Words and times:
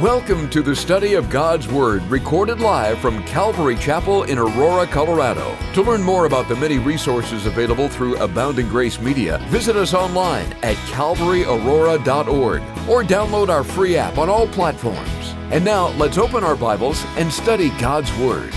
Welcome 0.00 0.50
to 0.50 0.60
the 0.60 0.76
study 0.76 1.14
of 1.14 1.30
God's 1.30 1.68
Word, 1.68 2.02
recorded 2.10 2.60
live 2.60 2.98
from 2.98 3.24
Calvary 3.24 3.76
Chapel 3.76 4.24
in 4.24 4.36
Aurora, 4.36 4.86
Colorado. 4.86 5.56
To 5.72 5.80
learn 5.80 6.02
more 6.02 6.26
about 6.26 6.48
the 6.48 6.56
many 6.56 6.78
resources 6.78 7.46
available 7.46 7.88
through 7.88 8.16
Abounding 8.18 8.68
Grace 8.68 9.00
Media, 9.00 9.38
visit 9.48 9.74
us 9.74 9.94
online 9.94 10.52
at 10.62 10.76
calvaryaurora.org 10.92 12.60
or 12.86 13.04
download 13.04 13.48
our 13.48 13.64
free 13.64 13.96
app 13.96 14.18
on 14.18 14.28
all 14.28 14.46
platforms. 14.48 15.34
And 15.50 15.64
now, 15.64 15.88
let's 15.92 16.18
open 16.18 16.44
our 16.44 16.56
Bibles 16.56 17.02
and 17.16 17.32
study 17.32 17.70
God's 17.80 18.14
Word. 18.18 18.52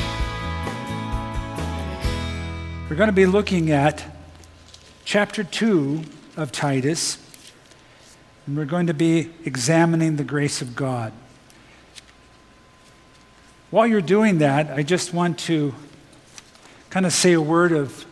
We're 2.90 2.98
going 2.98 3.08
to 3.08 3.14
be 3.14 3.26
looking 3.26 3.72
at 3.72 4.04
chapter 5.06 5.46
2 5.46 6.02
of 6.36 6.52
Titus, 6.52 7.18
and 8.46 8.58
we're 8.58 8.66
going 8.66 8.88
to 8.88 8.94
be 8.94 9.32
examining 9.46 10.18
the 10.18 10.26
grace 10.26 10.62
of 10.62 10.76
God. 10.76 11.14
While 13.72 13.86
you're 13.86 14.02
doing 14.02 14.40
that, 14.40 14.72
I 14.72 14.82
just 14.82 15.14
want 15.14 15.38
to 15.42 15.76
kind 16.90 17.06
of 17.06 17.14
say 17.14 17.34
a 17.34 17.42
word 17.42 17.72
of 17.72 18.04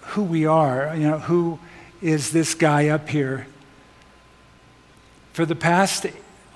who 0.00 0.24
we 0.24 0.44
are. 0.44 0.92
You 0.96 1.08
know, 1.08 1.18
who 1.20 1.60
is 2.02 2.32
this 2.32 2.56
guy 2.56 2.88
up 2.88 3.08
here? 3.08 3.46
For 5.34 5.46
the 5.46 5.54
past 5.54 6.06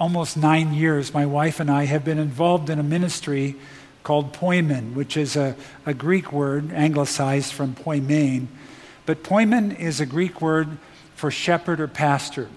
almost 0.00 0.36
nine 0.36 0.74
years, 0.74 1.14
my 1.14 1.24
wife 1.24 1.60
and 1.60 1.70
I 1.70 1.84
have 1.84 2.04
been 2.04 2.18
involved 2.18 2.68
in 2.68 2.80
a 2.80 2.82
ministry 2.82 3.54
called 4.02 4.32
poimen, 4.32 4.94
which 4.94 5.16
is 5.16 5.36
a, 5.36 5.54
a 5.86 5.94
Greek 5.94 6.32
word, 6.32 6.72
anglicized 6.72 7.52
from 7.52 7.76
poimen. 7.76 8.48
But 9.06 9.22
poimen 9.22 9.78
is 9.78 10.00
a 10.00 10.06
Greek 10.06 10.40
word 10.40 10.78
for 11.14 11.30
shepherd 11.30 11.78
or 11.78 11.86
pastor. 11.86 12.48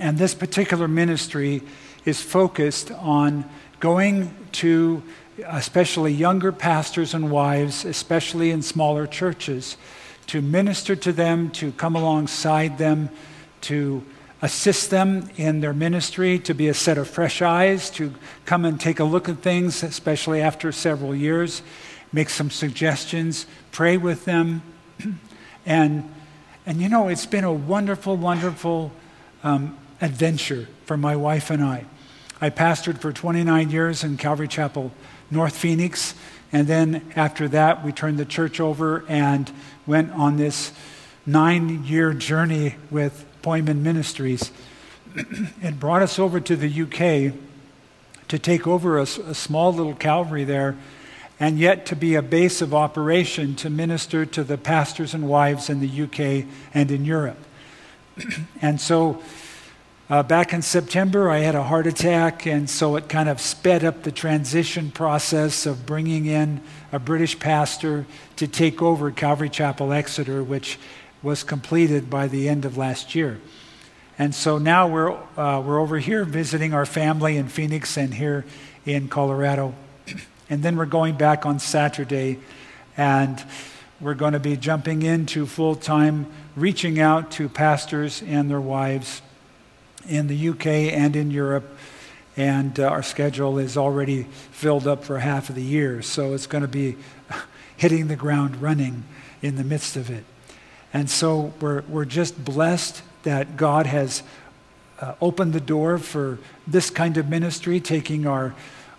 And 0.00 0.18
this 0.18 0.34
particular 0.34 0.88
ministry 0.88 1.62
is 2.04 2.20
focused 2.20 2.90
on 2.90 3.48
going 3.82 4.32
to 4.52 5.02
especially 5.48 6.12
younger 6.12 6.52
pastors 6.52 7.14
and 7.14 7.32
wives, 7.32 7.84
especially 7.84 8.52
in 8.52 8.62
smaller 8.62 9.08
churches, 9.08 9.76
to 10.28 10.40
minister 10.40 10.94
to 10.94 11.12
them, 11.12 11.50
to 11.50 11.72
come 11.72 11.96
alongside 11.96 12.78
them, 12.78 13.10
to 13.60 14.04
assist 14.40 14.90
them 14.90 15.28
in 15.36 15.60
their 15.60 15.72
ministry, 15.72 16.38
to 16.38 16.54
be 16.54 16.68
a 16.68 16.74
set 16.74 16.96
of 16.96 17.10
fresh 17.10 17.42
eyes, 17.42 17.90
to 17.90 18.14
come 18.44 18.64
and 18.64 18.80
take 18.80 19.00
a 19.00 19.04
look 19.04 19.28
at 19.28 19.38
things, 19.38 19.82
especially 19.82 20.40
after 20.40 20.70
several 20.70 21.12
years, 21.12 21.60
make 22.12 22.30
some 22.30 22.50
suggestions, 22.50 23.46
pray 23.72 23.96
with 23.96 24.24
them. 24.24 24.62
and, 25.66 26.08
and 26.66 26.80
you 26.80 26.88
know, 26.88 27.08
it's 27.08 27.26
been 27.26 27.42
a 27.42 27.52
wonderful, 27.52 28.16
wonderful 28.16 28.92
um, 29.42 29.76
adventure 30.00 30.68
for 30.84 30.96
my 30.96 31.16
wife 31.16 31.50
and 31.50 31.64
I. 31.64 31.84
I 32.42 32.50
pastored 32.50 32.98
for 32.98 33.12
29 33.12 33.70
years 33.70 34.02
in 34.02 34.16
Calvary 34.16 34.48
Chapel, 34.48 34.90
North 35.30 35.56
Phoenix. 35.56 36.16
And 36.52 36.66
then 36.66 37.12
after 37.14 37.46
that, 37.46 37.84
we 37.84 37.92
turned 37.92 38.18
the 38.18 38.24
church 38.24 38.58
over 38.58 39.04
and 39.06 39.48
went 39.86 40.10
on 40.10 40.38
this 40.38 40.72
nine 41.24 41.84
year 41.84 42.12
journey 42.12 42.74
with 42.90 43.24
Poimen 43.42 43.82
Ministries. 43.82 44.50
it 45.14 45.78
brought 45.78 46.02
us 46.02 46.18
over 46.18 46.40
to 46.40 46.56
the 46.56 46.82
UK 46.82 47.32
to 48.26 48.38
take 48.40 48.66
over 48.66 48.98
a, 48.98 49.02
a, 49.02 49.34
small 49.34 49.72
little 49.72 49.94
Calvary 49.94 50.42
there, 50.42 50.76
and 51.38 51.60
yet 51.60 51.86
to 51.86 51.94
be 51.94 52.16
a 52.16 52.22
base 52.22 52.60
of 52.60 52.74
operation 52.74 53.54
to 53.54 53.70
minister 53.70 54.26
to 54.26 54.42
the 54.42 54.58
pastors 54.58 55.14
and 55.14 55.28
wives 55.28 55.70
in 55.70 55.78
the 55.78 56.02
UK 56.02 56.44
and 56.74 56.90
in 56.90 57.04
Europe. 57.04 57.38
and 58.60 58.80
so 58.80 59.22
uh, 60.12 60.22
back 60.22 60.52
in 60.52 60.60
September, 60.60 61.30
I 61.30 61.38
had 61.38 61.54
a 61.54 61.62
heart 61.62 61.86
attack, 61.86 62.44
and 62.44 62.68
so 62.68 62.96
it 62.96 63.08
kind 63.08 63.30
of 63.30 63.40
sped 63.40 63.82
up 63.82 64.02
the 64.02 64.12
transition 64.12 64.90
process 64.90 65.64
of 65.64 65.86
bringing 65.86 66.26
in 66.26 66.60
a 66.92 66.98
British 66.98 67.38
pastor 67.38 68.04
to 68.36 68.46
take 68.46 68.82
over 68.82 69.10
Calvary 69.10 69.48
Chapel 69.48 69.90
Exeter, 69.90 70.44
which 70.44 70.78
was 71.22 71.42
completed 71.42 72.10
by 72.10 72.28
the 72.28 72.46
end 72.46 72.66
of 72.66 72.76
last 72.76 73.14
year. 73.14 73.40
And 74.18 74.34
so 74.34 74.58
now 74.58 74.86
we're, 74.86 75.12
uh, 75.38 75.62
we're 75.62 75.80
over 75.80 75.98
here 75.98 76.26
visiting 76.26 76.74
our 76.74 76.84
family 76.84 77.38
in 77.38 77.48
Phoenix 77.48 77.96
and 77.96 78.12
here 78.12 78.44
in 78.84 79.08
Colorado. 79.08 79.74
And 80.50 80.62
then 80.62 80.76
we're 80.76 80.84
going 80.84 81.16
back 81.16 81.46
on 81.46 81.58
Saturday, 81.58 82.38
and 82.98 83.42
we're 83.98 84.12
going 84.12 84.34
to 84.34 84.40
be 84.40 84.58
jumping 84.58 85.00
into 85.00 85.46
full 85.46 85.74
time 85.74 86.26
reaching 86.54 87.00
out 87.00 87.30
to 87.30 87.48
pastors 87.48 88.20
and 88.20 88.50
their 88.50 88.60
wives 88.60 89.22
in 90.08 90.26
the 90.26 90.48
UK 90.48 90.66
and 90.66 91.16
in 91.16 91.30
Europe. 91.30 91.76
And 92.36 92.78
uh, 92.80 92.88
our 92.88 93.02
schedule 93.02 93.58
is 93.58 93.76
already 93.76 94.24
filled 94.50 94.86
up 94.86 95.04
for 95.04 95.18
half 95.18 95.48
of 95.48 95.54
the 95.54 95.62
year. 95.62 96.02
So 96.02 96.32
it's 96.34 96.46
going 96.46 96.62
to 96.62 96.68
be 96.68 96.96
hitting 97.76 98.08
the 98.08 98.16
ground 98.16 98.62
running 98.62 99.04
in 99.42 99.56
the 99.56 99.64
midst 99.64 99.96
of 99.96 100.10
it. 100.10 100.24
And 100.94 101.08
so 101.10 101.52
we're, 101.60 101.82
we're 101.82 102.04
just 102.04 102.42
blessed 102.42 103.02
that 103.22 103.56
God 103.56 103.86
has 103.86 104.22
uh, 105.00 105.14
opened 105.20 105.52
the 105.52 105.60
door 105.60 105.98
for 105.98 106.38
this 106.66 106.90
kind 106.90 107.16
of 107.16 107.28
ministry, 107.28 107.80
taking 107.80 108.26
our, 108.26 108.54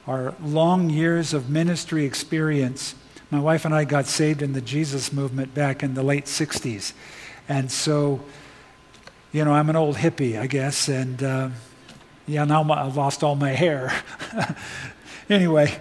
our 0.07 0.33
long 0.43 0.89
years 0.89 1.33
of 1.33 1.49
ministry 1.49 2.05
experience. 2.05 2.95
My 3.31 3.39
wife 3.39 3.65
and 3.65 3.73
I 3.73 3.85
got 3.85 4.05
saved 4.05 4.41
in 4.41 4.53
the 4.53 4.61
Jesus 4.61 5.13
movement 5.13 5.53
back 5.53 5.81
in 5.81 5.93
the 5.93 6.03
late 6.03 6.25
60s. 6.25 6.93
And 7.47 7.71
so 7.71 8.21
you 9.33 9.43
know, 9.43 9.51
I'm 9.51 9.67
an 9.71 9.75
old 9.75 9.95
hippie, 9.95 10.39
I 10.39 10.45
guess, 10.45 10.87
and 10.87 11.21
uh, 11.23 11.49
yeah, 12.27 12.45
now 12.45 12.61
my, 12.61 12.85
I've 12.85 12.95
lost 12.95 13.23
all 13.23 13.35
my 13.35 13.49
hair. 13.49 13.91
anyway, 15.29 15.75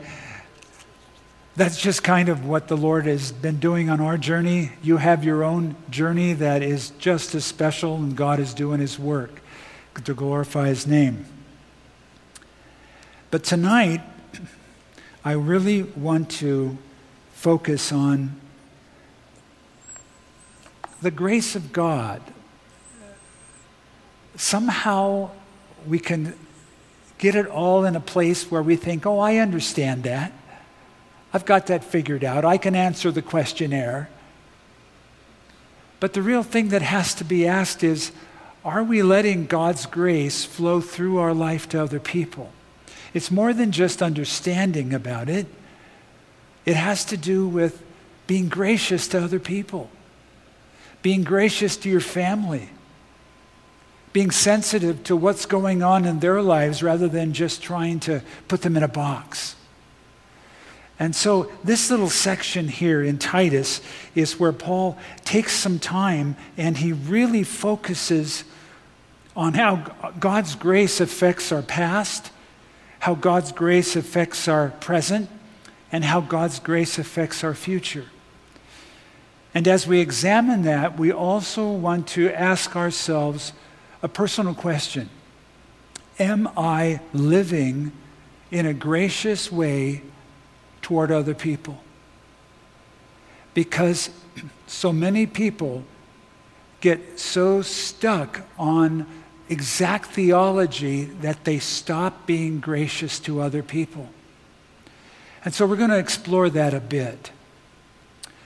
that's 1.54 1.78
just 1.78 2.02
kind 2.02 2.30
of 2.30 2.46
what 2.46 2.68
the 2.68 2.78
Lord 2.78 3.04
has 3.04 3.30
been 3.30 3.58
doing 3.58 3.90
on 3.90 4.00
our 4.00 4.16
journey. 4.16 4.72
You 4.82 4.96
have 4.96 5.22
your 5.22 5.44
own 5.44 5.76
journey 5.90 6.32
that 6.32 6.62
is 6.62 6.90
just 6.98 7.34
as 7.34 7.44
special, 7.44 7.96
and 7.96 8.16
God 8.16 8.40
is 8.40 8.54
doing 8.54 8.80
His 8.80 8.98
work 8.98 9.42
to 10.02 10.14
glorify 10.14 10.69
His 10.69 10.86
name. 10.86 11.26
But 13.30 13.44
tonight, 13.44 14.00
I 15.26 15.32
really 15.32 15.82
want 15.82 16.30
to 16.30 16.78
focus 17.34 17.92
on 17.92 18.40
the 21.02 21.10
grace 21.10 21.54
of 21.54 21.74
God 21.74 22.22
somehow 24.42 25.30
we 25.86 25.98
can 25.98 26.34
get 27.19 27.36
it 27.36 27.47
all 27.47 27.84
in 27.84 27.94
a 27.94 28.00
place 28.00 28.50
where 28.50 28.62
we 28.62 28.75
think, 28.75 29.06
oh, 29.06 29.20
I 29.20 29.36
understand 29.36 30.03
that. 30.03 30.32
I've 31.32 31.44
got 31.44 31.69
that 31.69 31.84
figured 31.84 32.25
out. 32.25 32.44
I 32.44 32.58
can 32.58 32.75
answer 32.75 33.12
the 33.12 33.22
questionnaire. 33.22 34.10
But 36.00 36.12
the 36.12 36.22
real 36.22 36.42
thing 36.42 36.69
that 36.70 36.82
has 36.82 37.14
to 37.14 37.25
be 37.25 37.47
asked 37.47 37.84
is 37.84 38.10
are 38.64 38.82
we 38.82 39.02
letting 39.02 39.47
God's 39.47 39.86
grace 39.86 40.44
flow 40.44 40.81
through 40.81 41.19
our 41.19 41.34
life 41.34 41.69
to 41.70 41.82
other 41.82 42.00
people? 42.00 42.50
It's 43.14 43.31
more 43.31 43.52
than 43.52 43.72
just 43.72 44.02
understanding 44.02 44.92
about 44.92 45.28
it, 45.28 45.47
it 46.64 46.76
has 46.76 47.04
to 47.06 47.16
do 47.16 47.47
with 47.47 47.82
being 48.26 48.48
gracious 48.48 49.08
to 49.08 49.22
other 49.22 49.41
people, 49.41 49.91
being 51.02 51.22
gracious 51.22 51.76
to 51.78 51.88
your 51.88 52.00
family 52.00 52.70
being 54.12 54.30
sensitive 54.30 55.04
to 55.04 55.16
what's 55.16 55.46
going 55.46 55.82
on 55.82 56.04
in 56.04 56.20
their 56.20 56.42
lives 56.42 56.82
rather 56.82 57.08
than 57.08 57.32
just 57.32 57.62
trying 57.62 58.00
to 58.00 58.22
put 58.48 58.62
them 58.62 58.76
in 58.76 58.82
a 58.82 58.88
box. 58.88 59.56
And 60.98 61.16
so, 61.16 61.50
this 61.64 61.90
little 61.90 62.10
section 62.10 62.68
here 62.68 63.02
in 63.02 63.18
Titus 63.18 63.80
is 64.14 64.38
where 64.38 64.52
Paul 64.52 64.96
takes 65.24 65.52
some 65.52 65.78
time 65.78 66.36
and 66.56 66.76
he 66.76 66.92
really 66.92 67.42
focuses 67.42 68.44
on 69.34 69.54
how 69.54 70.12
God's 70.20 70.54
grace 70.54 71.00
affects 71.00 71.50
our 71.50 71.62
past, 71.62 72.31
how 73.00 73.14
God's 73.14 73.50
grace 73.50 73.96
affects 73.96 74.46
our 74.46 74.69
present, 74.69 75.28
and 75.90 76.04
how 76.04 76.20
God's 76.20 76.60
grace 76.60 76.98
affects 76.98 77.42
our 77.42 77.54
future. 77.54 78.06
And 79.54 79.66
as 79.66 79.87
we 79.87 80.00
examine 80.00 80.62
that, 80.62 80.98
we 80.98 81.10
also 81.10 81.70
want 81.70 82.06
to 82.08 82.31
ask 82.31 82.76
ourselves 82.76 83.52
a 84.02 84.08
personal 84.08 84.54
question 84.54 85.08
Am 86.19 86.49
I 86.56 87.00
living 87.12 87.93
in 88.50 88.66
a 88.66 88.75
gracious 88.75 89.50
way 89.50 90.02
toward 90.82 91.10
other 91.10 91.34
people? 91.34 91.82
Because 93.54 94.10
so 94.66 94.93
many 94.93 95.26
people 95.26 95.84
get 96.81 97.19
so 97.19 97.62
stuck 97.62 98.43
on 98.58 99.06
exact 99.49 100.06
theology 100.06 101.04
that 101.04 101.44
they 101.44 101.58
stop 101.58 102.26
being 102.26 102.60
gracious 102.60 103.20
to 103.20 103.40
other 103.40 103.62
people. 103.62 104.08
And 105.44 105.52
so 105.54 105.66
we're 105.66 105.76
going 105.76 105.90
to 105.90 105.99
explore 105.99 106.50
that 106.50 106.72
a 106.75 106.81
bit. 106.81 107.31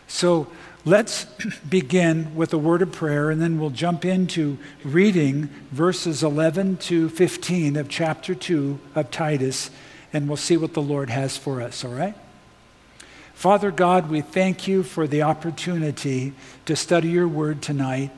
So 0.06 0.49
Let's 0.88 1.25
begin 1.69 2.37
with 2.37 2.53
a 2.53 2.59
word 2.59 2.81
of 2.81 2.93
prayer, 2.93 3.29
and 3.29 3.43
then 3.43 3.59
we'll 3.59 3.71
jump 3.71 4.05
into 4.05 4.56
reading 4.85 5.49
verses 5.73 6.23
11 6.23 6.77
to 6.77 7.09
15 7.09 7.75
of 7.75 7.88
chapter 7.88 8.37
2 8.37 8.79
of 8.94 9.11
Titus, 9.11 9.73
and 10.12 10.29
we'll 10.29 10.37
see 10.37 10.56
what 10.56 10.75
the 10.75 10.81
Lord 10.83 11.11
has 11.11 11.37
for 11.37 11.61
us, 11.61 11.85
all 11.85 11.91
right? 11.91 12.15
Father 13.35 13.73
God, 13.73 14.09
we 14.09 14.21
thank 14.21 14.69
you 14.69 14.85
for 14.85 15.09
the 15.09 15.23
opportunity 15.23 16.35
to 16.67 16.77
study 16.77 17.09
your 17.09 17.27
word 17.27 17.62
tonight. 17.62 18.12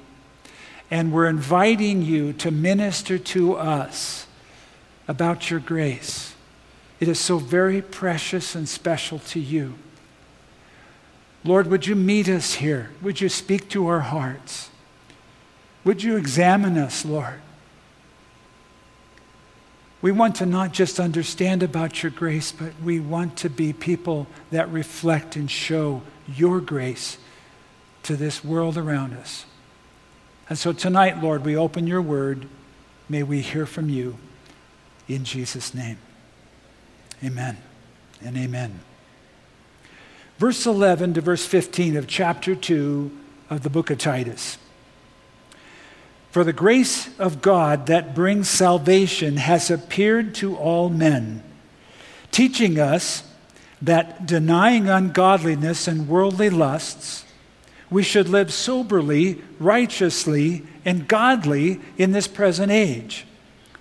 And 0.90 1.10
we're 1.10 1.26
inviting 1.26 2.02
you 2.02 2.34
to 2.34 2.50
minister 2.50 3.16
to 3.18 3.54
us 3.54 4.26
about 5.08 5.50
your 5.50 5.60
grace. 5.60 6.34
It 7.00 7.08
is 7.08 7.18
so 7.18 7.38
very 7.38 7.80
precious 7.80 8.54
and 8.54 8.68
special 8.68 9.20
to 9.20 9.40
you. 9.40 9.76
Lord, 11.48 11.68
would 11.68 11.86
you 11.86 11.96
meet 11.96 12.28
us 12.28 12.54
here? 12.54 12.90
Would 13.00 13.22
you 13.22 13.30
speak 13.30 13.70
to 13.70 13.86
our 13.86 14.00
hearts? 14.00 14.68
Would 15.82 16.02
you 16.02 16.18
examine 16.18 16.76
us, 16.76 17.06
Lord? 17.06 17.40
We 20.02 20.12
want 20.12 20.36
to 20.36 20.46
not 20.46 20.72
just 20.72 21.00
understand 21.00 21.62
about 21.62 22.02
your 22.02 22.12
grace, 22.12 22.52
but 22.52 22.74
we 22.84 23.00
want 23.00 23.38
to 23.38 23.48
be 23.48 23.72
people 23.72 24.26
that 24.50 24.70
reflect 24.70 25.36
and 25.36 25.50
show 25.50 26.02
your 26.26 26.60
grace 26.60 27.16
to 28.02 28.14
this 28.14 28.44
world 28.44 28.76
around 28.76 29.14
us. 29.14 29.46
And 30.50 30.58
so 30.58 30.74
tonight, 30.74 31.22
Lord, 31.22 31.46
we 31.46 31.56
open 31.56 31.86
your 31.86 32.02
word. 32.02 32.46
May 33.08 33.22
we 33.22 33.40
hear 33.40 33.64
from 33.64 33.88
you 33.88 34.18
in 35.08 35.24
Jesus' 35.24 35.72
name. 35.72 35.96
Amen 37.24 37.56
and 38.22 38.36
amen. 38.36 38.80
Verse 40.38 40.66
11 40.66 41.14
to 41.14 41.20
verse 41.20 41.44
15 41.44 41.96
of 41.96 42.06
chapter 42.06 42.54
2 42.54 43.10
of 43.50 43.62
the 43.62 43.70
book 43.70 43.90
of 43.90 43.98
Titus. 43.98 44.56
For 46.30 46.44
the 46.44 46.52
grace 46.52 47.08
of 47.18 47.42
God 47.42 47.86
that 47.86 48.14
brings 48.14 48.48
salvation 48.48 49.38
has 49.38 49.68
appeared 49.68 50.36
to 50.36 50.56
all 50.56 50.90
men, 50.90 51.42
teaching 52.30 52.78
us 52.78 53.24
that 53.82 54.26
denying 54.26 54.88
ungodliness 54.88 55.88
and 55.88 56.08
worldly 56.08 56.50
lusts, 56.50 57.24
we 57.90 58.04
should 58.04 58.28
live 58.28 58.52
soberly, 58.52 59.42
righteously, 59.58 60.64
and 60.84 61.08
godly 61.08 61.80
in 61.96 62.12
this 62.12 62.28
present 62.28 62.70
age, 62.70 63.26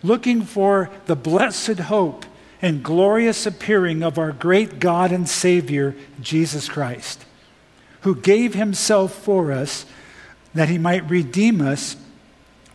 looking 0.02 0.42
for 0.42 0.90
the 1.06 1.16
blessed 1.16 1.80
hope 1.80 2.26
and 2.62 2.84
glorious 2.84 3.46
appearing 3.46 4.04
of 4.04 4.18
our 4.18 4.32
great 4.32 4.80
God 4.80 5.12
and 5.12 5.28
Savior, 5.28 5.96
Jesus 6.22 6.68
Christ, 6.68 7.26
who 8.02 8.16
gave 8.16 8.54
himself 8.54 9.14
for 9.14 9.52
us 9.52 9.86
that 10.54 10.70
he 10.70 10.78
might 10.78 11.10
redeem 11.10 11.62
us 11.62 11.96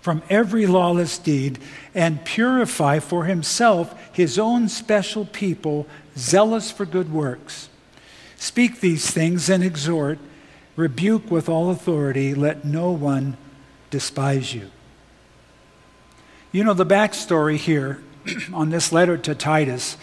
from 0.01 0.23
every 0.29 0.67
lawless 0.67 1.19
deed 1.19 1.59
and 1.95 2.25
purify 2.25 2.99
for 2.99 3.25
himself 3.25 3.95
his 4.13 4.39
own 4.39 4.69
special 4.69 5.25
people, 5.25 5.87
zealous 6.17 6.71
for 6.71 6.85
good 6.85 7.13
works. 7.13 7.69
Speak 8.37 8.81
these 8.81 9.11
things 9.11 9.49
and 9.49 9.63
exhort 9.63 10.19
rebuke 10.77 11.31
with 11.31 11.49
all 11.49 11.71
authority, 11.71 12.35
let 12.35 12.65
no 12.65 12.91
one 12.91 13.37
despise 13.91 14.55
you. 14.55 14.71
You 16.51 16.65
know, 16.65 16.75
the 16.75 16.87
backstory 16.87 17.57
here 17.57 18.03
on 18.53 18.71
this 18.71 18.93
letter 18.93 19.17
to 19.19 19.35
Titus 19.35 19.97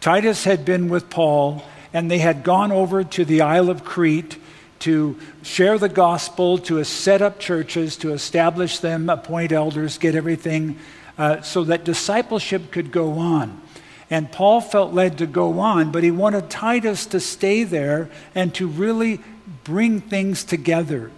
Titus 0.00 0.44
had 0.44 0.64
been 0.64 0.88
with 0.88 1.10
Paul, 1.10 1.62
and 1.92 2.10
they 2.10 2.18
had 2.20 2.42
gone 2.42 2.72
over 2.72 3.04
to 3.04 3.24
the 3.24 3.42
Isle 3.42 3.68
of 3.68 3.84
Crete 3.84 4.38
to 4.80 5.18
share 5.42 5.76
the 5.76 5.90
gospel, 5.90 6.56
to 6.56 6.82
set 6.84 7.20
up 7.20 7.38
churches, 7.38 7.98
to 7.98 8.14
establish 8.14 8.78
them, 8.78 9.10
appoint 9.10 9.52
elders, 9.52 9.98
get 9.98 10.14
everything 10.14 10.78
uh, 11.18 11.42
so 11.42 11.64
that 11.64 11.84
discipleship 11.84 12.70
could 12.70 12.90
go 12.90 13.18
on. 13.18 13.60
And 14.08 14.32
Paul 14.32 14.62
felt 14.62 14.94
led 14.94 15.18
to 15.18 15.26
go 15.26 15.60
on, 15.60 15.92
but 15.92 16.02
he 16.02 16.10
wanted 16.10 16.48
Titus 16.48 17.04
to 17.06 17.20
stay 17.20 17.64
there 17.64 18.08
and 18.34 18.54
to 18.54 18.66
really 18.66 19.20
bring 19.64 20.00
things 20.00 20.44
together. 20.44 21.10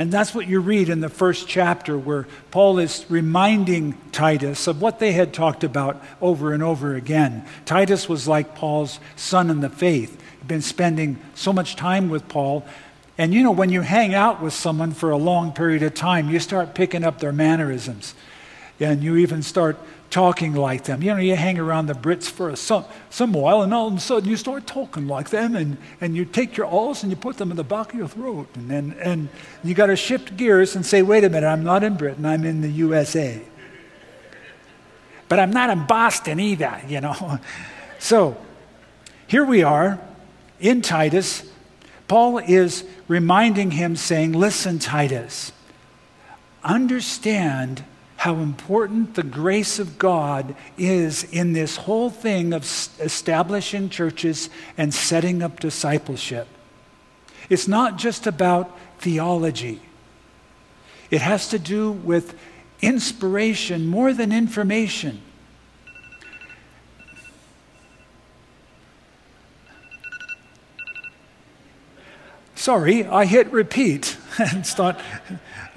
And 0.00 0.10
that's 0.10 0.34
what 0.34 0.48
you 0.48 0.60
read 0.60 0.88
in 0.88 1.00
the 1.00 1.10
first 1.10 1.46
chapter, 1.46 1.98
where 1.98 2.26
Paul 2.50 2.78
is 2.78 3.04
reminding 3.10 3.98
Titus 4.12 4.66
of 4.66 4.80
what 4.80 4.98
they 4.98 5.12
had 5.12 5.34
talked 5.34 5.62
about 5.62 6.02
over 6.22 6.54
and 6.54 6.62
over 6.62 6.94
again. 6.94 7.44
Titus 7.66 8.08
was 8.08 8.26
like 8.26 8.54
Paul's 8.54 8.98
son 9.14 9.50
in 9.50 9.60
the 9.60 9.68
faith, 9.68 10.18
He'd 10.38 10.48
been 10.48 10.62
spending 10.62 11.18
so 11.34 11.52
much 11.52 11.76
time 11.76 12.08
with 12.08 12.26
Paul. 12.28 12.64
And 13.18 13.34
you 13.34 13.42
know, 13.42 13.50
when 13.50 13.68
you 13.68 13.82
hang 13.82 14.14
out 14.14 14.40
with 14.40 14.54
someone 14.54 14.92
for 14.92 15.10
a 15.10 15.18
long 15.18 15.52
period 15.52 15.82
of 15.82 15.92
time, 15.92 16.30
you 16.30 16.40
start 16.40 16.74
picking 16.74 17.04
up 17.04 17.18
their 17.18 17.30
mannerisms. 17.30 18.14
And 18.80 19.02
you 19.02 19.16
even 19.16 19.42
start 19.42 19.76
talking 20.10 20.54
like 20.54 20.84
them. 20.84 21.02
You 21.02 21.14
know, 21.14 21.20
you 21.20 21.36
hang 21.36 21.58
around 21.58 21.86
the 21.86 21.94
Brits 21.94 22.28
for 22.28 22.50
a, 22.50 22.56
some, 22.56 22.84
some 23.08 23.32
while, 23.32 23.62
and 23.62 23.72
all 23.72 23.86
of 23.86 23.94
a 23.94 24.00
sudden 24.00 24.28
you 24.28 24.36
start 24.36 24.66
talking 24.66 25.06
like 25.06 25.30
them, 25.30 25.54
and, 25.54 25.78
and 26.00 26.16
you 26.16 26.24
take 26.24 26.56
your 26.56 26.66
alls 26.66 27.02
and 27.02 27.10
you 27.10 27.16
put 27.16 27.36
them 27.36 27.50
in 27.50 27.56
the 27.56 27.64
back 27.64 27.92
of 27.92 27.98
your 27.98 28.08
throat. 28.08 28.48
And, 28.56 28.70
and, 28.70 28.92
and 28.94 29.28
you 29.62 29.74
got 29.74 29.86
to 29.86 29.96
shift 29.96 30.36
gears 30.36 30.74
and 30.76 30.84
say, 30.84 31.02
wait 31.02 31.24
a 31.24 31.30
minute, 31.30 31.46
I'm 31.46 31.64
not 31.64 31.84
in 31.84 31.96
Britain, 31.96 32.26
I'm 32.26 32.44
in 32.44 32.60
the 32.60 32.70
USA. 32.70 33.40
But 35.28 35.38
I'm 35.38 35.52
not 35.52 35.70
in 35.70 35.86
Boston 35.86 36.40
either, 36.40 36.82
you 36.86 37.00
know. 37.00 37.38
So 38.02 38.38
here 39.26 39.44
we 39.44 39.62
are 39.62 40.00
in 40.58 40.80
Titus. 40.80 41.46
Paul 42.08 42.38
is 42.38 42.82
reminding 43.08 43.72
him, 43.72 43.94
saying, 43.94 44.32
Listen, 44.32 44.78
Titus, 44.78 45.52
understand 46.64 47.84
how 48.20 48.34
important 48.34 49.14
the 49.14 49.22
grace 49.22 49.78
of 49.78 49.98
God 49.98 50.54
is 50.76 51.24
in 51.32 51.54
this 51.54 51.76
whole 51.76 52.10
thing 52.10 52.52
of 52.52 52.64
establishing 53.00 53.88
churches 53.88 54.50
and 54.76 54.92
setting 54.92 55.42
up 55.42 55.58
discipleship. 55.58 56.46
It's 57.48 57.66
not 57.66 57.96
just 57.96 58.26
about 58.26 58.78
theology, 58.98 59.80
it 61.10 61.22
has 61.22 61.48
to 61.48 61.58
do 61.58 61.92
with 61.92 62.38
inspiration 62.82 63.86
more 63.86 64.12
than 64.12 64.32
information. 64.32 65.22
Sorry, 72.54 73.06
I 73.06 73.24
hit 73.24 73.50
repeat 73.50 74.18
and 74.38 74.66
thought, 74.66 75.00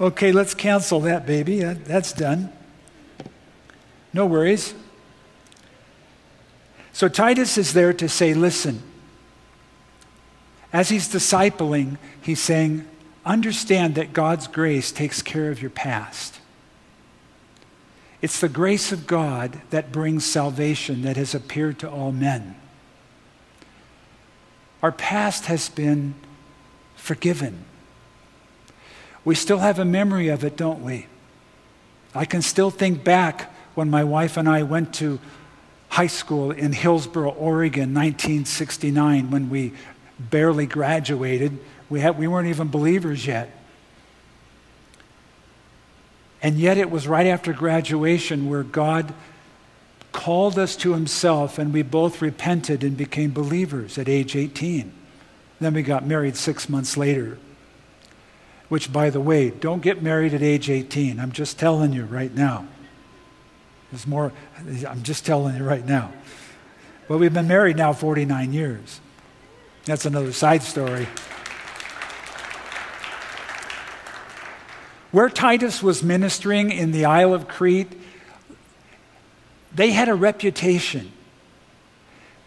okay, 0.00 0.32
let's 0.32 0.54
cancel 0.54 1.00
that, 1.00 1.26
baby. 1.26 1.64
Uh, 1.64 1.74
that's 1.84 2.12
done. 2.12 2.52
No 4.12 4.26
worries. 4.26 4.74
So 6.92 7.08
Titus 7.08 7.58
is 7.58 7.72
there 7.72 7.92
to 7.92 8.08
say, 8.08 8.34
listen, 8.34 8.82
as 10.72 10.88
he's 10.88 11.08
discipling, 11.08 11.98
he's 12.22 12.40
saying, 12.40 12.86
understand 13.24 13.94
that 13.96 14.12
God's 14.12 14.46
grace 14.46 14.92
takes 14.92 15.22
care 15.22 15.50
of 15.50 15.60
your 15.60 15.70
past. 15.70 16.40
It's 18.22 18.40
the 18.40 18.48
grace 18.48 18.90
of 18.90 19.06
God 19.06 19.60
that 19.70 19.92
brings 19.92 20.24
salvation 20.24 21.02
that 21.02 21.16
has 21.16 21.34
appeared 21.34 21.78
to 21.80 21.90
all 21.90 22.12
men. 22.12 22.56
Our 24.82 24.92
past 24.92 25.46
has 25.46 25.68
been 25.68 26.14
forgiven. 26.96 27.64
We 29.24 29.34
still 29.34 29.58
have 29.58 29.78
a 29.78 29.84
memory 29.84 30.28
of 30.28 30.44
it, 30.44 30.56
don't 30.56 30.82
we? 30.82 31.06
I 32.14 32.24
can 32.24 32.42
still 32.42 32.70
think 32.70 33.02
back 33.02 33.52
when 33.74 33.90
my 33.90 34.04
wife 34.04 34.36
and 34.36 34.48
I 34.48 34.62
went 34.62 34.94
to 34.94 35.18
high 35.88 36.06
school 36.06 36.50
in 36.50 36.72
Hillsboro, 36.72 37.30
Oregon, 37.30 37.94
1969, 37.94 39.30
when 39.30 39.48
we 39.48 39.72
barely 40.18 40.66
graduated. 40.66 41.58
We, 41.88 42.00
had, 42.00 42.18
we 42.18 42.28
weren't 42.28 42.48
even 42.48 42.68
believers 42.68 43.26
yet. 43.26 43.50
And 46.42 46.58
yet, 46.58 46.76
it 46.76 46.90
was 46.90 47.08
right 47.08 47.26
after 47.26 47.52
graduation 47.52 48.50
where 48.50 48.62
God 48.62 49.14
called 50.12 50.58
us 50.58 50.76
to 50.76 50.92
Himself, 50.92 51.58
and 51.58 51.72
we 51.72 51.82
both 51.82 52.20
repented 52.20 52.84
and 52.84 52.96
became 52.96 53.32
believers 53.32 53.96
at 53.96 54.08
age 54.08 54.36
18. 54.36 54.92
Then 55.58 55.74
we 55.74 55.82
got 55.82 56.06
married 56.06 56.36
six 56.36 56.68
months 56.68 56.96
later. 56.96 57.38
Which, 58.68 58.92
by 58.92 59.10
the 59.10 59.20
way, 59.20 59.50
don't 59.50 59.82
get 59.82 60.02
married 60.02 60.34
at 60.34 60.42
age 60.42 60.70
18. 60.70 61.20
I'm 61.20 61.32
just 61.32 61.58
telling 61.58 61.92
you 61.92 62.04
right 62.04 62.34
now. 62.34 62.66
There's 63.90 64.06
more, 64.06 64.32
I'm 64.88 65.02
just 65.02 65.26
telling 65.26 65.56
you 65.56 65.64
right 65.64 65.84
now. 65.84 66.12
But 67.06 67.18
we've 67.18 67.34
been 67.34 67.48
married 67.48 67.76
now 67.76 67.92
49 67.92 68.52
years. 68.52 69.00
That's 69.84 70.06
another 70.06 70.32
side 70.32 70.62
story. 70.62 71.06
Where 75.10 75.28
Titus 75.28 75.82
was 75.82 76.02
ministering 76.02 76.72
in 76.72 76.90
the 76.90 77.04
Isle 77.04 77.34
of 77.34 77.46
Crete, 77.46 77.92
they 79.72 79.90
had 79.90 80.08
a 80.08 80.14
reputation. 80.14 81.12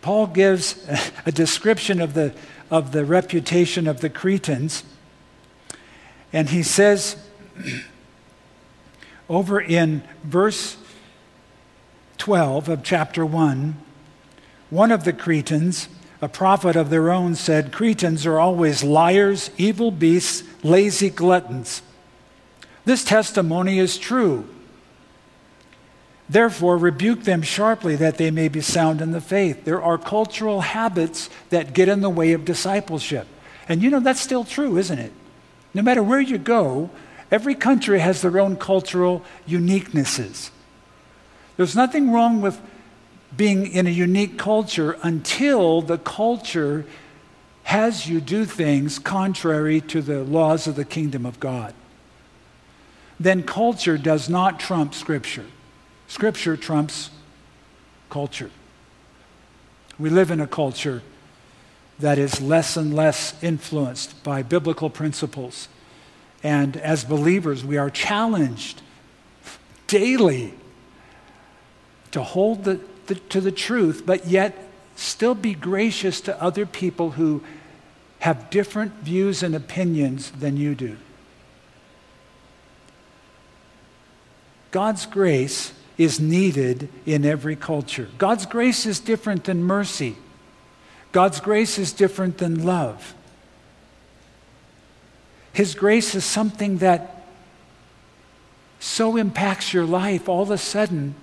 Paul 0.01 0.27
gives 0.27 0.85
a 1.25 1.31
description 1.31 2.01
of 2.01 2.13
the 2.13 2.33
of 2.69 2.91
the 2.91 3.05
reputation 3.05 3.87
of 3.87 4.01
the 4.01 4.09
Cretans 4.09 4.83
And 6.33 6.49
he 6.49 6.63
says 6.63 7.15
over 9.29 9.59
in 9.59 10.03
verse 10.23 10.77
12 12.17 12.69
of 12.69 12.83
chapter 12.83 13.25
1, 13.25 13.77
one 14.69 14.91
of 14.91 15.03
the 15.03 15.13
Cretans, 15.13 15.87
a 16.21 16.27
prophet 16.27 16.75
of 16.75 16.89
their 16.89 17.11
own, 17.11 17.35
said, 17.35 17.71
Cretans 17.71 18.25
are 18.25 18.39
always 18.39 18.83
liars, 18.83 19.49
evil 19.57 19.91
beasts, 19.91 20.43
lazy 20.63 21.09
gluttons. 21.09 21.81
This 22.85 23.03
testimony 23.03 23.79
is 23.79 23.97
true. 23.97 24.47
Therefore, 26.29 26.77
rebuke 26.77 27.23
them 27.23 27.41
sharply 27.41 27.95
that 27.95 28.17
they 28.17 28.31
may 28.31 28.49
be 28.49 28.59
sound 28.59 29.01
in 29.01 29.11
the 29.11 29.21
faith. 29.21 29.63
There 29.63 29.81
are 29.81 29.97
cultural 29.97 30.61
habits 30.61 31.29
that 31.49 31.73
get 31.73 31.87
in 31.87 32.01
the 32.01 32.09
way 32.09 32.33
of 32.33 32.43
discipleship. 32.43 33.27
And 33.69 33.81
you 33.81 33.89
know, 33.89 34.01
that's 34.01 34.19
still 34.19 34.43
true, 34.43 34.77
isn't 34.77 34.99
it? 34.99 35.13
No 35.73 35.81
matter 35.81 36.01
where 36.01 36.21
you 36.21 36.37
go, 36.37 36.89
every 37.31 37.55
country 37.55 37.99
has 37.99 38.21
their 38.21 38.39
own 38.39 38.55
cultural 38.55 39.23
uniquenesses. 39.47 40.49
There's 41.57 41.75
nothing 41.75 42.11
wrong 42.11 42.41
with 42.41 42.59
being 43.35 43.67
in 43.67 43.87
a 43.87 43.91
unique 43.91 44.37
culture 44.37 44.97
until 45.03 45.81
the 45.81 45.97
culture 45.97 46.85
has 47.63 48.07
you 48.07 48.21
do 48.21 48.45
things 48.45 48.97
contrary 48.97 49.81
to 49.81 50.01
the 50.01 50.23
laws 50.23 50.67
of 50.67 50.75
the 50.75 50.85
kingdom 50.85 51.25
of 51.25 51.39
God. 51.39 51.73
Then 53.19 53.43
culture 53.43 53.97
does 53.97 54.29
not 54.29 54.59
trump 54.59 54.93
Scripture. 54.93 55.45
Scripture 56.07 56.55
trumps 56.55 57.09
culture. 58.09 58.51
We 59.99 60.09
live 60.09 60.31
in 60.31 60.39
a 60.39 60.47
culture 60.47 61.01
that 61.99 62.17
is 62.17 62.41
less 62.41 62.77
and 62.77 62.93
less 62.93 63.41
influenced 63.43 64.23
by 64.23 64.43
biblical 64.43 64.89
principles. 64.89 65.67
And 66.43 66.77
as 66.77 67.03
believers, 67.03 67.65
we 67.65 67.77
are 67.77 67.89
challenged 67.89 68.81
daily 69.87 70.53
to 72.11 72.21
hold 72.21 72.63
the, 72.63 72.79
the, 73.07 73.15
to 73.15 73.41
the 73.41 73.51
truth, 73.51 74.03
but 74.05 74.27
yet 74.27 74.69
still 74.95 75.35
be 75.35 75.53
gracious 75.53 76.21
to 76.21 76.41
other 76.41 76.65
people 76.65 77.11
who 77.11 77.43
have 78.19 78.49
different 78.49 78.93
views 78.95 79.43
and 79.43 79.55
opinions 79.55 80.31
than 80.31 80.57
you 80.57 80.75
do. 80.75 80.97
God's 84.71 85.05
grace 85.05 85.73
is 85.97 86.19
needed 86.19 86.89
in 87.05 87.25
every 87.25 87.55
culture. 87.55 88.09
God's 88.17 88.45
grace 88.45 88.85
is 88.85 88.99
different 88.99 89.45
than 89.45 89.63
mercy. 89.63 90.15
God's 91.11 91.39
grace 91.39 91.77
is 91.77 91.93
different 91.93 92.37
than 92.37 92.65
love. 92.65 93.13
His 95.53 95.73
grace 95.73 96.13
is 96.13 96.23
something 96.23 96.77
that 96.79 97.25
so 98.79 99.17
impacts 99.17 99.73
your 99.73 99.85
life 99.85 100.29
all 100.29 100.43
of 100.43 100.51
a 100.51 100.57
sudden. 100.57 101.15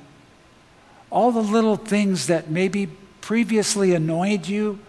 All 1.10 1.30
the 1.30 1.40
little 1.40 1.76
things 1.76 2.26
that 2.26 2.50
maybe 2.50 2.88
previously 3.20 3.94
annoyed 3.94 4.48
you 4.48 4.80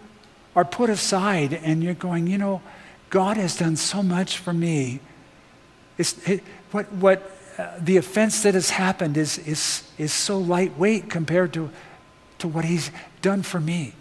are 0.56 0.64
put 0.64 0.90
aside, 0.90 1.52
and 1.52 1.84
you're 1.84 1.94
going, 1.94 2.26
you 2.26 2.38
know, 2.38 2.60
God 3.10 3.36
has 3.36 3.56
done 3.56 3.76
so 3.76 4.02
much 4.02 4.38
for 4.38 4.52
me. 4.52 5.00
It's, 5.98 6.26
it, 6.26 6.42
what, 6.72 6.92
what 6.94 7.30
uh, 7.56 7.70
the 7.78 7.98
offense 7.98 8.42
that 8.42 8.54
has 8.54 8.70
happened 8.70 9.16
is, 9.16 9.38
is, 9.38 9.88
is 9.96 10.12
so 10.12 10.38
lightweight 10.38 11.08
compared 11.08 11.52
to, 11.52 11.70
to 12.38 12.48
what 12.48 12.64
He's 12.64 12.90
done 13.22 13.42
for 13.42 13.60
me. 13.60 13.94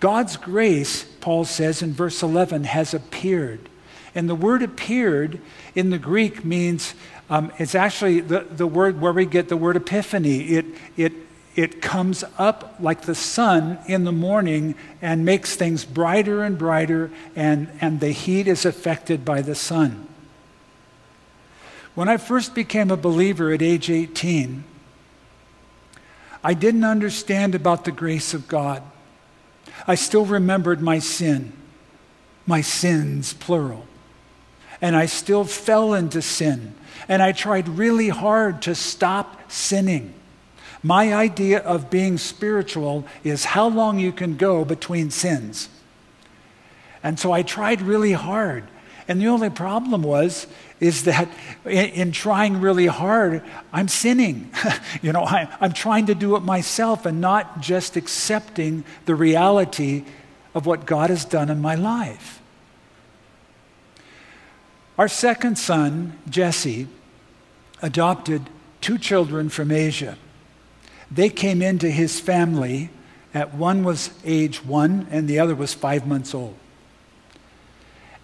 God's 0.00 0.38
grace, 0.38 1.04
Paul 1.20 1.44
says 1.44 1.82
in 1.82 1.92
verse 1.92 2.22
11, 2.22 2.64
has 2.64 2.94
appeared. 2.94 3.68
And 4.14 4.28
the 4.28 4.34
word 4.34 4.62
appeared 4.62 5.40
in 5.74 5.90
the 5.90 5.98
Greek 5.98 6.44
means 6.44 6.94
um, 7.28 7.52
it's 7.58 7.76
actually 7.76 8.20
the, 8.20 8.40
the 8.40 8.66
word 8.66 9.00
where 9.00 9.12
we 9.12 9.24
get 9.24 9.48
the 9.48 9.56
word 9.56 9.76
epiphany. 9.76 10.40
It, 10.48 10.66
it, 10.96 11.12
it 11.54 11.82
comes 11.82 12.24
up 12.38 12.76
like 12.80 13.02
the 13.02 13.14
sun 13.14 13.78
in 13.86 14.04
the 14.04 14.12
morning 14.12 14.74
and 15.00 15.24
makes 15.24 15.54
things 15.54 15.84
brighter 15.84 16.42
and 16.42 16.58
brighter, 16.58 17.10
and, 17.36 17.70
and 17.80 18.00
the 18.00 18.10
heat 18.10 18.48
is 18.48 18.64
affected 18.64 19.24
by 19.24 19.42
the 19.42 19.54
sun. 19.54 20.08
When 21.94 22.08
I 22.08 22.16
first 22.16 22.54
became 22.54 22.90
a 22.90 22.96
believer 22.96 23.52
at 23.52 23.62
age 23.62 23.90
18, 23.90 24.64
I 26.42 26.54
didn't 26.54 26.84
understand 26.84 27.54
about 27.54 27.84
the 27.84 27.92
grace 27.92 28.32
of 28.32 28.48
God. 28.48 28.82
I 29.86 29.94
still 29.94 30.24
remembered 30.24 30.80
my 30.80 30.98
sin, 30.98 31.52
my 32.46 32.60
sins, 32.60 33.32
plural. 33.32 33.86
And 34.80 34.96
I 34.96 35.06
still 35.06 35.44
fell 35.44 35.94
into 35.94 36.22
sin. 36.22 36.74
And 37.08 37.22
I 37.22 37.32
tried 37.32 37.68
really 37.68 38.08
hard 38.08 38.62
to 38.62 38.74
stop 38.74 39.50
sinning. 39.50 40.14
My 40.82 41.12
idea 41.12 41.58
of 41.58 41.90
being 41.90 42.16
spiritual 42.16 43.06
is 43.22 43.44
how 43.44 43.68
long 43.68 43.98
you 43.98 44.12
can 44.12 44.36
go 44.36 44.64
between 44.64 45.10
sins. 45.10 45.68
And 47.02 47.18
so 47.18 47.32
I 47.32 47.42
tried 47.42 47.82
really 47.82 48.12
hard. 48.12 48.64
And 49.08 49.20
the 49.20 49.28
only 49.28 49.50
problem 49.50 50.02
was 50.02 50.46
is 50.80 51.04
that 51.04 51.28
in, 51.64 51.90
in 51.90 52.12
trying 52.12 52.60
really 52.60 52.86
hard, 52.86 53.42
I'm 53.72 53.88
sinning. 53.88 54.50
you 55.02 55.12
know, 55.12 55.24
I, 55.24 55.48
I'm 55.60 55.72
trying 55.72 56.06
to 56.06 56.14
do 56.14 56.36
it 56.36 56.40
myself 56.40 57.06
and 57.06 57.20
not 57.20 57.60
just 57.60 57.96
accepting 57.96 58.84
the 59.04 59.14
reality 59.14 60.04
of 60.54 60.66
what 60.66 60.86
God 60.86 61.10
has 61.10 61.24
done 61.24 61.50
in 61.50 61.60
my 61.60 61.74
life. 61.74 62.40
Our 64.98 65.08
second 65.08 65.56
son, 65.56 66.18
Jesse, 66.28 66.88
adopted 67.82 68.50
two 68.80 68.98
children 68.98 69.48
from 69.48 69.70
Asia. 69.70 70.16
They 71.10 71.28
came 71.28 71.62
into 71.62 71.90
his 71.90 72.20
family 72.20 72.90
at 73.32 73.54
one 73.54 73.84
was 73.84 74.10
age 74.24 74.64
one 74.64 75.06
and 75.10 75.28
the 75.28 75.38
other 75.38 75.54
was 75.54 75.72
five 75.72 76.06
months 76.06 76.34
old. 76.34 76.56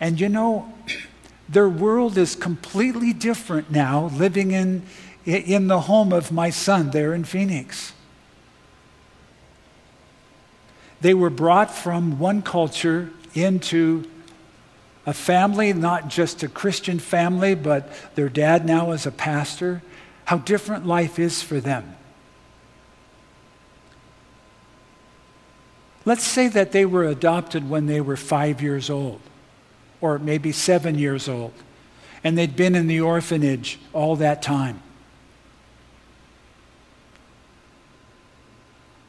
And 0.01 0.21
you 0.21 0.29
know, 0.29 0.73
their 1.49 1.69
world 1.69 2.19
is 2.19 2.35
completely 2.35 3.13
different 3.13 3.71
now, 3.71 4.07
living 4.07 4.51
in, 4.51 4.83
in 5.25 5.69
the 5.69 5.83
home 5.83 6.13
of 6.13 6.33
my 6.33 6.51
son 6.51 6.91
there 6.91 7.15
in 7.15 7.25
Phoenix. 7.25 7.93
They 11.01 11.15
were 11.15 11.31
brought 11.31 11.73
from 11.73 12.19
one 12.19 12.43
culture 12.43 13.11
into 13.35 14.05
a 15.05 15.13
family, 15.13 15.73
not 15.73 16.09
just 16.09 16.43
a 16.43 16.49
Christian 16.49 16.99
family, 16.99 17.55
but 17.55 17.89
their 18.17 18.29
dad 18.29 18.67
now 18.67 18.91
is 18.91 19.07
a 19.07 19.13
pastor. 19.13 19.83
How 20.25 20.39
different 20.39 20.85
life 20.85 21.21
is 21.21 21.43
for 21.43 21.61
them. 21.61 21.95
Let's 26.05 26.25
say 26.25 26.49
that 26.49 26.73
they 26.73 26.85
were 26.85 27.05
adopted 27.05 27.69
when 27.69 27.87
they 27.87 28.01
were 28.01 28.17
five 28.17 28.61
years 28.61 28.91
old 28.91 29.21
or 30.01 30.19
maybe 30.19 30.53
seven 30.53 30.99
years 30.99 31.29
old, 31.29 31.53
and 32.23 32.37
they'd 32.37 32.57
been 32.57 32.75
in 32.75 32.87
the 32.87 33.01
orphanage 33.01 33.79
all 33.93 34.17
that 34.17 34.43
time. 34.43 34.83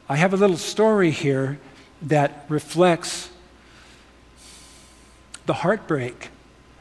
I 0.08 0.16
have 0.16 0.32
a 0.32 0.36
little 0.36 0.56
story 0.56 1.10
here 1.10 1.58
that 2.00 2.46
reflects 2.48 3.30
the 5.46 5.54
heartbreak 5.54 6.28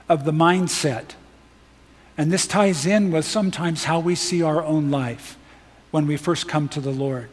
of 0.07 0.23
the 0.23 0.31
mindset. 0.31 1.11
And 2.17 2.31
this 2.31 2.47
ties 2.47 2.85
in 2.85 3.11
with 3.11 3.25
sometimes 3.25 3.83
how 3.83 3.99
we 3.99 4.15
see 4.15 4.41
our 4.41 4.63
own 4.63 4.89
life 4.89 5.37
when 5.91 6.07
we 6.07 6.17
first 6.17 6.47
come 6.47 6.67
to 6.69 6.81
the 6.81 6.91
Lord. 6.91 7.29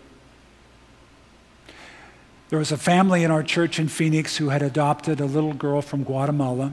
There 2.50 2.58
was 2.58 2.72
a 2.72 2.76
family 2.76 3.24
in 3.24 3.30
our 3.30 3.42
church 3.42 3.78
in 3.78 3.88
Phoenix 3.88 4.36
who 4.36 4.50
had 4.50 4.62
adopted 4.62 5.20
a 5.20 5.24
little 5.24 5.54
girl 5.54 5.80
from 5.80 6.04
Guatemala. 6.04 6.72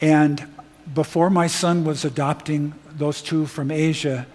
And 0.00 0.46
before 0.92 1.30
my 1.30 1.46
son 1.46 1.84
was 1.84 2.04
adopting 2.04 2.74
those 2.92 3.22
two 3.22 3.46
from 3.46 3.70
Asia, 3.70 4.26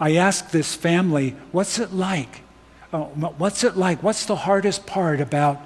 I 0.00 0.16
asked 0.16 0.52
this 0.52 0.74
family, 0.74 1.36
what's 1.52 1.78
it 1.78 1.92
like? 1.92 2.42
Uh, 2.92 3.04
what's 3.04 3.64
it 3.64 3.76
like? 3.76 4.02
What's 4.02 4.26
the 4.26 4.36
hardest 4.36 4.86
part 4.86 5.20
about, 5.20 5.60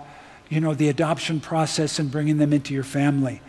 you 0.49 0.61
know, 0.61 0.75
the 0.75 0.88
adoption 0.88 1.40
process 1.40 1.99
and 1.99 2.11
bringing 2.11 2.37
them 2.37 2.52
into 2.52 2.75
your 2.75 2.85
family? 2.85 3.40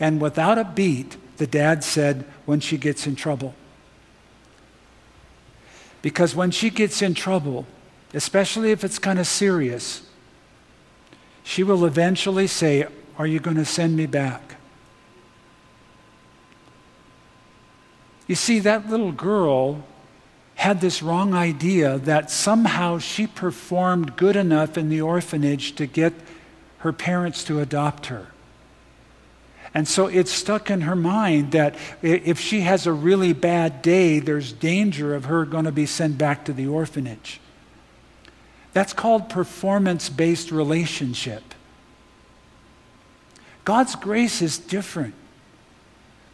And 0.00 0.20
without 0.20 0.58
a 0.58 0.64
beat, 0.64 1.16
the 1.36 1.46
dad 1.46 1.84
said, 1.84 2.24
when 2.46 2.60
she 2.60 2.76
gets 2.76 3.06
in 3.06 3.14
trouble. 3.14 3.54
Because 6.02 6.34
when 6.34 6.50
she 6.50 6.68
gets 6.68 7.00
in 7.00 7.14
trouble, 7.14 7.66
especially 8.14 8.70
if 8.70 8.84
it's 8.84 8.98
kind 8.98 9.18
of 9.18 9.26
serious, 9.26 10.02
she 11.42 11.62
will 11.62 11.84
eventually 11.84 12.46
say, 12.46 12.86
Are 13.18 13.26
you 13.26 13.40
going 13.40 13.56
to 13.56 13.64
send 13.64 13.96
me 13.96 14.06
back? 14.06 14.56
You 18.26 18.34
see, 18.34 18.60
that 18.60 18.88
little 18.88 19.12
girl 19.12 19.84
had 20.54 20.80
this 20.80 21.02
wrong 21.02 21.34
idea 21.34 21.98
that 21.98 22.30
somehow 22.30 22.98
she 22.98 23.26
performed 23.26 24.16
good 24.16 24.36
enough 24.36 24.78
in 24.78 24.88
the 24.88 25.00
orphanage 25.00 25.74
to 25.74 25.86
get 25.86 26.14
her 26.78 26.92
parents 26.92 27.44
to 27.44 27.60
adopt 27.60 28.06
her. 28.06 28.28
And 29.74 29.88
so 29.88 30.06
it's 30.06 30.30
stuck 30.30 30.70
in 30.70 30.82
her 30.82 30.94
mind 30.94 31.50
that 31.52 31.74
if 32.00 32.38
she 32.38 32.60
has 32.60 32.86
a 32.86 32.92
really 32.92 33.32
bad 33.32 33.82
day, 33.82 34.20
there's 34.20 34.52
danger 34.52 35.14
of 35.14 35.24
her 35.24 35.44
going 35.44 35.64
to 35.64 35.72
be 35.72 35.84
sent 35.84 36.16
back 36.16 36.44
to 36.44 36.52
the 36.52 36.68
orphanage. 36.68 37.40
That's 38.74 38.92
called 38.92 39.30
performance 39.30 40.10
based 40.10 40.50
relationship. 40.50 41.54
God's 43.64 43.94
grace 43.94 44.42
is 44.42 44.58
different. 44.58 45.14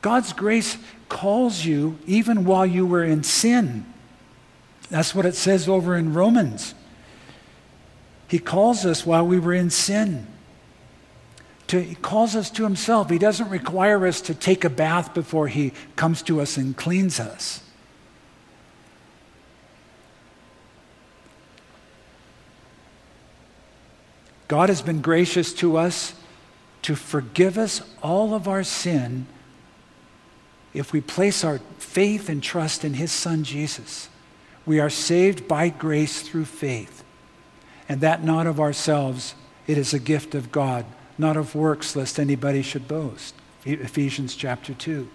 God's 0.02 0.32
grace 0.32 0.78
calls 1.08 1.64
you 1.64 1.98
even 2.06 2.44
while 2.44 2.66
you 2.66 2.86
were 2.86 3.04
in 3.04 3.22
sin. 3.22 3.84
That's 4.88 5.14
what 5.14 5.26
it 5.26 5.36
says 5.36 5.68
over 5.68 5.96
in 5.96 6.14
Romans. 6.14 6.74
He 8.26 8.38
calls 8.38 8.86
us 8.86 9.04
while 9.04 9.26
we 9.26 9.38
were 9.38 9.52
in 9.52 9.70
sin. 9.70 10.26
To, 11.68 11.80
he 11.80 11.94
calls 11.94 12.34
us 12.34 12.50
to 12.52 12.64
himself. 12.64 13.10
He 13.10 13.18
doesn't 13.18 13.48
require 13.50 14.06
us 14.06 14.20
to 14.22 14.34
take 14.34 14.64
a 14.64 14.70
bath 14.70 15.14
before 15.14 15.46
he 15.46 15.72
comes 15.94 16.22
to 16.22 16.40
us 16.40 16.56
and 16.56 16.76
cleans 16.76 17.20
us. 17.20 17.62
God 24.50 24.68
has 24.68 24.82
been 24.82 25.00
gracious 25.00 25.54
to 25.54 25.76
us 25.76 26.12
to 26.82 26.96
forgive 26.96 27.56
us 27.56 27.82
all 28.02 28.34
of 28.34 28.48
our 28.48 28.64
sin 28.64 29.26
if 30.74 30.92
we 30.92 31.00
place 31.00 31.44
our 31.44 31.60
faith 31.78 32.28
and 32.28 32.42
trust 32.42 32.84
in 32.84 32.94
His 32.94 33.12
Son 33.12 33.44
Jesus. 33.44 34.08
We 34.66 34.80
are 34.80 34.90
saved 34.90 35.46
by 35.46 35.68
grace 35.68 36.22
through 36.22 36.46
faith, 36.46 37.04
and 37.88 38.00
that 38.00 38.24
not 38.24 38.48
of 38.48 38.58
ourselves, 38.58 39.36
it 39.68 39.78
is 39.78 39.94
a 39.94 40.00
gift 40.00 40.34
of 40.34 40.50
God, 40.50 40.84
not 41.16 41.36
of 41.36 41.54
works, 41.54 41.94
lest 41.94 42.18
anybody 42.18 42.62
should 42.62 42.88
boast. 42.88 43.36
Ephesians 43.64 44.34
chapter 44.34 44.74
2. 44.74 45.08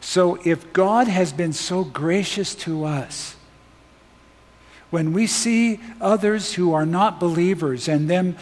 So 0.00 0.38
if 0.44 0.72
God 0.72 1.08
has 1.08 1.32
been 1.32 1.52
so 1.52 1.82
gracious 1.82 2.54
to 2.54 2.84
us, 2.84 3.35
when 4.90 5.12
we 5.12 5.26
see 5.26 5.80
others 6.00 6.54
who 6.54 6.72
are 6.72 6.86
not 6.86 7.18
believers 7.18 7.88
and 7.88 8.08
them 8.08 8.36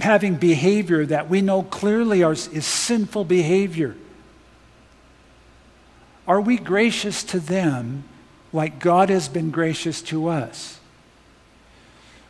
having 0.00 0.34
behavior 0.34 1.06
that 1.06 1.30
we 1.30 1.40
know 1.40 1.62
clearly 1.62 2.22
is 2.22 2.66
sinful 2.66 3.24
behavior, 3.24 3.96
are 6.26 6.40
we 6.40 6.58
gracious 6.58 7.22
to 7.24 7.40
them 7.40 8.04
like 8.52 8.80
God 8.80 9.08
has 9.08 9.28
been 9.28 9.50
gracious 9.50 10.02
to 10.02 10.28
us? 10.28 10.78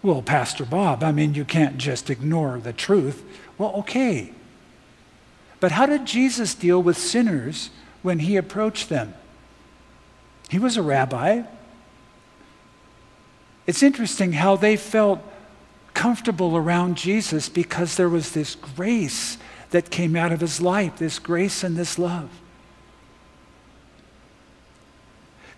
Well, 0.03 0.23
Pastor 0.23 0.65
Bob, 0.65 1.03
I 1.03 1.11
mean, 1.11 1.35
you 1.35 1.45
can't 1.45 1.79
just 1.79 2.09
ignore 2.09 2.61
the 2.61 2.73
truth. 2.73 3.25
Well, 3.57 3.73
okay. 3.77 4.33
But 5.59 5.73
how 5.73 5.87
did 5.87 6.07
Jesus 6.07 6.55
deal 6.55 6.81
with 6.81 6.97
sinners 6.97 7.71
when 8.03 8.21
he 8.21 8.37
approached 8.37 8.89
them? 8.89 9.15
He 10.49 10.59
was 10.61 10.77
a 10.77 10.83
rabbi. 10.83 11.43
It's 13.69 13.83
interesting 13.83 14.33
how 14.33 14.57
they 14.57 14.79
felt 14.79 15.21
comfortable 15.93 16.57
around 16.57 16.97
Jesus 16.97 17.51
because 17.51 17.97
there 17.97 18.09
was 18.09 18.33
this 18.33 18.55
grace 18.55 19.37
that 19.73 19.91
came 19.91 20.17
out 20.17 20.33
of 20.33 20.41
his 20.41 20.59
life, 20.59 20.97
this 20.97 21.19
grace 21.19 21.63
and 21.63 21.77
this 21.77 21.99
love. 21.99 22.31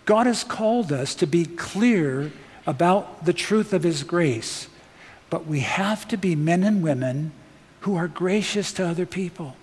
God 0.06 0.26
has 0.26 0.42
called 0.42 0.90
us 0.90 1.14
to 1.14 1.26
be 1.26 1.44
clear 1.44 2.32
about 2.66 3.26
the 3.26 3.32
truth 3.32 3.72
of 3.72 3.84
his 3.84 4.02
grace, 4.02 4.66
but 5.30 5.46
we 5.46 5.60
have 5.60 6.08
to 6.08 6.16
be 6.16 6.34
men 6.34 6.64
and 6.64 6.82
women 6.82 7.30
who 7.82 7.94
are 7.94 8.08
gracious 8.08 8.72
to 8.72 8.84
other 8.84 9.06
people. 9.06 9.54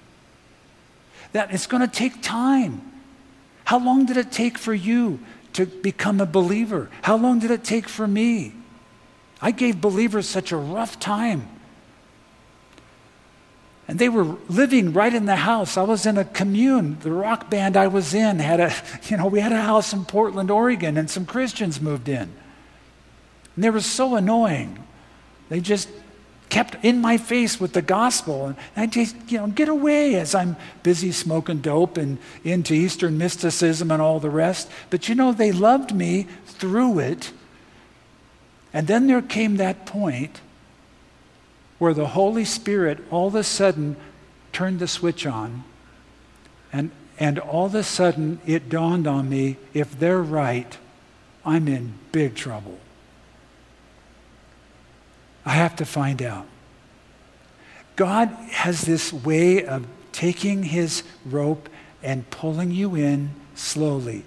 That 1.33 1.53
it's 1.53 1.67
going 1.67 1.81
to 1.81 1.93
take 1.93 2.21
time. 2.21 2.93
How 3.65 3.77
long 3.77 4.05
did 4.05 4.15
it 4.15 4.31
take 4.31 4.57
for 4.57 4.73
you 4.73 5.19
to 5.57 5.65
become 5.65 6.21
a 6.21 6.25
believer? 6.25 6.89
How 7.01 7.17
long 7.17 7.39
did 7.39 7.51
it 7.51 7.63
take 7.63 7.89
for 7.89 8.07
me? 8.07 8.53
I 9.41 9.51
gave 9.51 9.81
believers 9.81 10.27
such 10.27 10.51
a 10.51 10.57
rough 10.57 10.99
time. 10.99 11.47
And 13.87 13.99
they 13.99 14.09
were 14.09 14.35
living 14.49 14.93
right 14.93 15.13
in 15.13 15.25
the 15.25 15.35
house. 15.35 15.77
I 15.77 15.83
was 15.83 16.05
in 16.05 16.17
a 16.17 16.25
commune. 16.25 16.97
The 16.99 17.11
rock 17.11 17.49
band 17.49 17.77
I 17.77 17.87
was 17.87 18.13
in 18.13 18.39
had 18.39 18.59
a, 18.59 18.73
you 19.09 19.17
know, 19.17 19.27
we 19.27 19.39
had 19.39 19.51
a 19.51 19.61
house 19.61 19.93
in 19.93 20.05
Portland, 20.05 20.51
Oregon, 20.51 20.97
and 20.97 21.09
some 21.09 21.25
Christians 21.25 21.81
moved 21.81 22.07
in. 22.07 22.31
And 23.55 23.63
they 23.63 23.69
were 23.69 23.81
so 23.81 24.15
annoying. 24.15 24.83
They 25.49 25.59
just 25.59 25.89
kept 26.49 26.83
in 26.83 27.01
my 27.01 27.17
face 27.17 27.59
with 27.59 27.73
the 27.73 27.81
gospel. 27.81 28.45
And 28.47 28.57
I 28.75 28.85
just, 28.85 29.15
you 29.27 29.37
know, 29.37 29.47
get 29.47 29.69
away 29.69 30.15
as 30.15 30.33
I'm 30.33 30.55
busy 30.83 31.11
smoking 31.11 31.59
dope 31.59 31.97
and 31.97 32.17
into 32.43 32.73
Eastern 32.73 33.17
mysticism 33.17 33.91
and 33.91 34.01
all 34.01 34.19
the 34.19 34.29
rest. 34.29 34.69
But 34.89 35.09
you 35.09 35.15
know, 35.15 35.31
they 35.31 35.51
loved 35.51 35.93
me 35.93 36.27
through 36.45 36.99
it. 36.99 37.31
And 38.73 38.87
then 38.87 39.07
there 39.07 39.21
came 39.21 39.57
that 39.57 39.85
point 39.85 40.41
where 41.79 41.93
the 41.93 42.07
Holy 42.07 42.45
Spirit 42.45 42.99
all 43.11 43.27
of 43.27 43.35
a 43.35 43.43
sudden 43.43 43.95
turned 44.51 44.79
the 44.79 44.87
switch 44.87 45.25
on. 45.25 45.63
And, 46.71 46.91
and 47.19 47.39
all 47.39 47.67
of 47.67 47.75
a 47.75 47.83
sudden 47.83 48.39
it 48.45 48.69
dawned 48.69 49.07
on 49.07 49.29
me 49.29 49.57
if 49.73 49.99
they're 49.99 50.21
right, 50.21 50.77
I'm 51.45 51.67
in 51.67 51.93
big 52.11 52.35
trouble. 52.35 52.77
I 55.47 55.51
have 55.51 55.77
to 55.77 55.85
find 55.85 56.21
out. 56.21 56.45
God 57.95 58.27
has 58.51 58.81
this 58.81 59.13
way 59.13 59.63
of 59.63 59.87
taking 60.11 60.63
his 60.63 61.03
rope 61.25 61.69
and 62.03 62.29
pulling 62.29 62.71
you 62.71 62.95
in 62.95 63.29
slowly. 63.55 64.25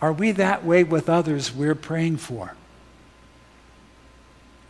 Are 0.00 0.12
we 0.12 0.30
that 0.30 0.64
way 0.64 0.84
with 0.84 1.08
others 1.08 1.52
we're 1.52 1.74
praying 1.74 2.18
for? 2.18 2.54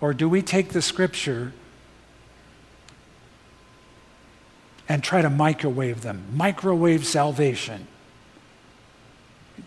Or 0.01 0.15
do 0.15 0.27
we 0.27 0.41
take 0.41 0.71
the 0.71 0.81
scripture 0.81 1.53
and 4.89 5.05
try 5.05 5.21
to 5.21 5.29
microwave 5.29 6.01
them? 6.01 6.25
Microwave 6.33 7.07
salvation. 7.07 7.87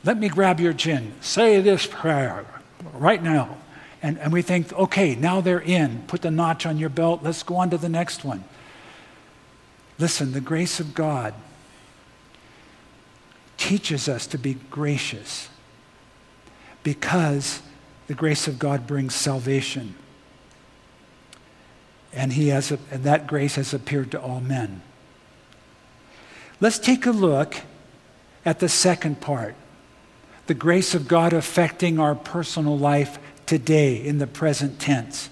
Let 0.03 0.17
me 0.17 0.29
grab 0.29 0.59
your 0.59 0.73
chin. 0.73 1.13
Say 1.21 1.61
this 1.61 1.85
prayer 1.85 2.43
right 2.95 3.21
now. 3.21 3.60
And, 4.03 4.17
and 4.19 4.33
we 4.33 4.41
think, 4.41 4.73
okay, 4.73 5.15
now 5.15 5.41
they're 5.41 5.61
in. 5.61 6.03
Put 6.07 6.23
the 6.23 6.31
notch 6.31 6.65
on 6.65 6.77
your 6.77 6.89
belt. 6.89 7.21
Let's 7.23 7.43
go 7.43 7.57
on 7.57 7.69
to 7.69 7.77
the 7.77 7.89
next 7.89 8.23
one. 8.23 8.43
Listen, 9.99 10.31
the 10.31 10.41
grace 10.41 10.79
of 10.79 10.95
God 10.95 11.33
teaches 13.57 14.09
us 14.09 14.25
to 14.27 14.39
be 14.39 14.55
gracious 14.71 15.49
because 16.81 17.61
the 18.07 18.15
grace 18.15 18.47
of 18.47 18.57
God 18.57 18.87
brings 18.87 19.13
salvation. 19.13 19.93
And, 22.11 22.33
he 22.33 22.47
has 22.47 22.71
and 22.71 23.03
that 23.03 23.27
grace 23.27 23.55
has 23.55 23.73
appeared 23.73 24.11
to 24.11 24.21
all 24.21 24.41
men. 24.41 24.81
Let's 26.59 26.79
take 26.79 27.05
a 27.05 27.11
look 27.11 27.55
at 28.43 28.59
the 28.59 28.69
second 28.69 29.21
part 29.21 29.55
the 30.47 30.55
grace 30.55 30.93
of 30.93 31.07
God 31.07 31.31
affecting 31.31 31.97
our 31.97 32.13
personal 32.13 32.77
life 32.77 33.17
today 33.51 33.97
in 33.97 34.17
the 34.17 34.25
present 34.25 34.79
tense. 34.79 35.29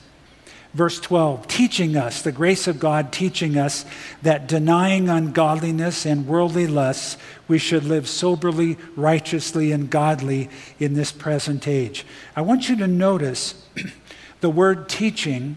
Verse 0.74 1.00
12, 1.00 1.48
teaching 1.48 1.96
us, 1.96 2.22
the 2.22 2.34
grace 2.34 2.68
of 2.68 2.78
God 2.78 3.14
teaching 3.14 3.58
us 3.58 3.86
that 4.24 4.46
denying 4.46 5.08
ungodliness 5.08 6.06
and 6.06 6.28
worldly 6.28 6.68
lusts, 6.68 7.16
we 7.48 7.58
should 7.58 7.86
live 7.86 8.10
soberly, 8.10 8.78
righteously, 8.98 9.72
and 9.72 9.90
godly 9.90 10.50
in 10.80 10.96
this 10.96 11.14
present 11.14 11.66
age. 11.66 12.06
I 12.36 12.42
want 12.42 12.68
you 12.68 12.76
to 12.76 12.88
notice 12.88 13.66
the 14.42 14.50
word 14.50 14.90
teaching, 14.90 15.56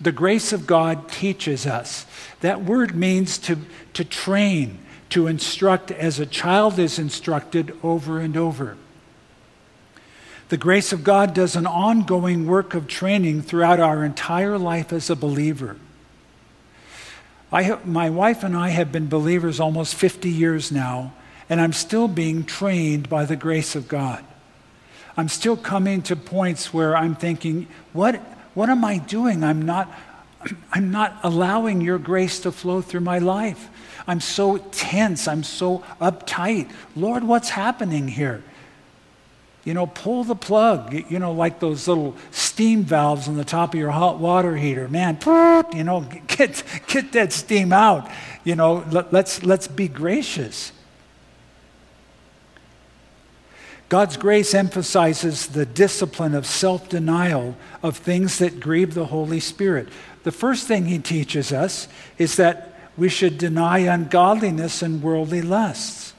the 0.00 0.12
grace 0.12 0.50
of 0.54 0.66
God 0.66 1.10
teaches 1.10 1.66
us. 1.66 2.06
That 2.40 2.64
word 2.64 2.96
means 2.96 3.36
to, 3.36 3.58
to 3.92 4.02
train, 4.02 4.78
to 5.10 5.26
instruct 5.26 5.90
as 5.90 6.18
a 6.18 6.24
child 6.24 6.78
is 6.78 6.98
instructed 6.98 7.76
over 7.82 8.18
and 8.18 8.34
over. 8.34 8.78
The 10.52 10.58
grace 10.58 10.92
of 10.92 11.02
God 11.02 11.32
does 11.32 11.56
an 11.56 11.66
ongoing 11.66 12.46
work 12.46 12.74
of 12.74 12.86
training 12.86 13.40
throughout 13.40 13.80
our 13.80 14.04
entire 14.04 14.58
life 14.58 14.92
as 14.92 15.08
a 15.08 15.16
believer. 15.16 15.78
I, 17.50 17.78
my 17.86 18.10
wife 18.10 18.44
and 18.44 18.54
I 18.54 18.68
have 18.68 18.92
been 18.92 19.08
believers 19.08 19.60
almost 19.60 19.94
50 19.94 20.28
years 20.28 20.70
now, 20.70 21.14
and 21.48 21.58
I'm 21.58 21.72
still 21.72 22.06
being 22.06 22.44
trained 22.44 23.08
by 23.08 23.24
the 23.24 23.34
grace 23.34 23.74
of 23.74 23.88
God. 23.88 24.22
I'm 25.16 25.30
still 25.30 25.56
coming 25.56 26.02
to 26.02 26.16
points 26.16 26.74
where 26.74 26.98
I'm 26.98 27.14
thinking, 27.14 27.66
what, 27.94 28.16
what 28.52 28.68
am 28.68 28.84
I 28.84 28.98
doing? 28.98 29.42
I'm 29.42 29.62
not, 29.62 29.90
I'm 30.70 30.90
not 30.90 31.18
allowing 31.22 31.80
your 31.80 31.96
grace 31.96 32.40
to 32.40 32.52
flow 32.52 32.82
through 32.82 33.00
my 33.00 33.20
life. 33.20 33.70
I'm 34.06 34.20
so 34.20 34.58
tense. 34.58 35.26
I'm 35.26 35.44
so 35.44 35.78
uptight. 35.98 36.70
Lord, 36.94 37.24
what's 37.24 37.48
happening 37.48 38.06
here? 38.06 38.44
You 39.64 39.74
know, 39.74 39.86
pull 39.86 40.24
the 40.24 40.34
plug, 40.34 40.92
you 41.08 41.20
know, 41.20 41.32
like 41.32 41.60
those 41.60 41.86
little 41.86 42.16
steam 42.32 42.82
valves 42.82 43.28
on 43.28 43.36
the 43.36 43.44
top 43.44 43.74
of 43.74 43.80
your 43.80 43.92
hot 43.92 44.18
water 44.18 44.56
heater. 44.56 44.88
Man, 44.88 45.18
you 45.72 45.84
know, 45.84 46.00
get, 46.26 46.64
get 46.88 47.12
that 47.12 47.32
steam 47.32 47.72
out. 47.72 48.10
You 48.42 48.56
know, 48.56 48.84
let, 48.90 49.12
let's, 49.12 49.44
let's 49.44 49.68
be 49.68 49.86
gracious. 49.86 50.72
God's 53.88 54.16
grace 54.16 54.54
emphasizes 54.54 55.48
the 55.48 55.66
discipline 55.66 56.34
of 56.34 56.46
self 56.46 56.88
denial 56.88 57.54
of 57.82 57.98
things 57.98 58.38
that 58.38 58.58
grieve 58.58 58.94
the 58.94 59.04
Holy 59.04 59.38
Spirit. 59.38 59.90
The 60.22 60.32
first 60.32 60.66
thing 60.66 60.86
he 60.86 60.98
teaches 60.98 61.52
us 61.52 61.88
is 62.16 62.36
that 62.36 62.74
we 62.96 63.10
should 63.10 63.36
deny 63.36 63.80
ungodliness 63.80 64.80
and 64.80 65.02
worldly 65.02 65.42
lusts. 65.42 66.14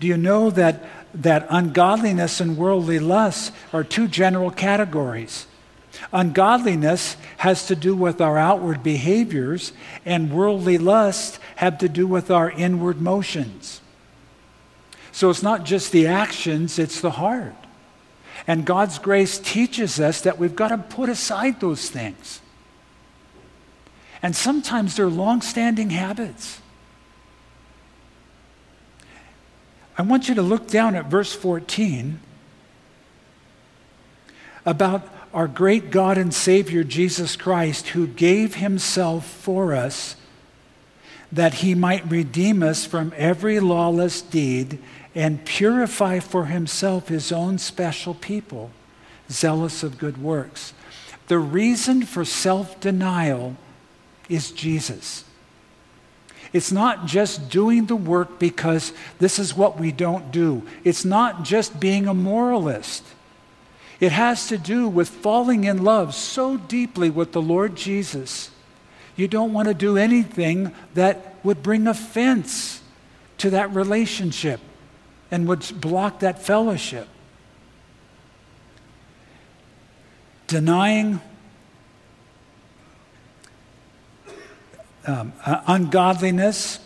Do 0.00 0.08
you 0.08 0.16
know 0.16 0.50
that 0.50 0.82
that 1.14 1.46
ungodliness 1.48 2.40
and 2.40 2.56
worldly 2.56 2.98
lusts 2.98 3.52
are 3.72 3.84
two 3.84 4.08
general 4.08 4.50
categories. 4.50 5.46
Ungodliness 6.12 7.16
has 7.38 7.66
to 7.66 7.76
do 7.76 7.94
with 7.94 8.20
our 8.20 8.36
outward 8.36 8.82
behaviors, 8.82 9.72
and 10.04 10.32
worldly 10.32 10.76
lust 10.78 11.38
have 11.56 11.78
to 11.78 11.88
do 11.88 12.06
with 12.06 12.30
our 12.30 12.50
inward 12.50 13.00
motions. 13.00 13.80
So 15.12 15.30
it's 15.30 15.42
not 15.42 15.64
just 15.64 15.92
the 15.92 16.08
actions, 16.08 16.78
it's 16.78 17.00
the 17.00 17.12
heart. 17.12 17.54
And 18.46 18.64
God's 18.64 18.98
grace 18.98 19.38
teaches 19.38 20.00
us 20.00 20.20
that 20.22 20.38
we've 20.38 20.56
got 20.56 20.68
to 20.68 20.78
put 20.78 21.08
aside 21.08 21.60
those 21.60 21.88
things. 21.88 22.40
And 24.20 24.34
sometimes 24.34 24.96
they're 24.96 25.06
long 25.06 25.40
standing 25.40 25.90
habits. 25.90 26.60
I 29.96 30.02
want 30.02 30.28
you 30.28 30.34
to 30.34 30.42
look 30.42 30.66
down 30.68 30.94
at 30.94 31.06
verse 31.06 31.32
14 31.32 32.18
about 34.66 35.08
our 35.32 35.46
great 35.46 35.90
God 35.90 36.16
and 36.16 36.32
Savior 36.32 36.84
Jesus 36.84 37.36
Christ, 37.36 37.88
who 37.88 38.06
gave 38.06 38.56
himself 38.56 39.26
for 39.26 39.74
us 39.74 40.16
that 41.30 41.54
he 41.54 41.74
might 41.74 42.08
redeem 42.08 42.62
us 42.62 42.86
from 42.86 43.12
every 43.16 43.58
lawless 43.58 44.22
deed 44.22 44.78
and 45.14 45.44
purify 45.44 46.20
for 46.20 46.46
himself 46.46 47.08
his 47.08 47.32
own 47.32 47.58
special 47.58 48.14
people, 48.14 48.70
zealous 49.30 49.82
of 49.82 49.98
good 49.98 50.22
works. 50.22 50.72
The 51.26 51.38
reason 51.38 52.02
for 52.02 52.24
self 52.24 52.78
denial 52.80 53.56
is 54.28 54.52
Jesus. 54.52 55.24
It's 56.54 56.70
not 56.70 57.04
just 57.04 57.50
doing 57.50 57.86
the 57.86 57.96
work 57.96 58.38
because 58.38 58.92
this 59.18 59.40
is 59.40 59.56
what 59.56 59.78
we 59.78 59.90
don't 59.90 60.30
do. 60.30 60.62
It's 60.84 61.04
not 61.04 61.42
just 61.42 61.80
being 61.80 62.06
a 62.06 62.14
moralist. 62.14 63.04
It 63.98 64.12
has 64.12 64.46
to 64.48 64.56
do 64.56 64.86
with 64.88 65.08
falling 65.08 65.64
in 65.64 65.82
love 65.82 66.14
so 66.14 66.56
deeply 66.56 67.10
with 67.10 67.32
the 67.32 67.42
Lord 67.42 67.74
Jesus. 67.74 68.52
You 69.16 69.26
don't 69.26 69.52
want 69.52 69.66
to 69.66 69.74
do 69.74 69.96
anything 69.96 70.72
that 70.94 71.34
would 71.42 71.60
bring 71.60 71.88
offense 71.88 72.80
to 73.38 73.50
that 73.50 73.74
relationship 73.74 74.60
and 75.32 75.48
would 75.48 75.68
block 75.80 76.20
that 76.20 76.40
fellowship. 76.40 77.08
Denying 80.46 81.20
um, 85.06 85.32
uh, 85.44 85.62
ungodliness, 85.66 86.78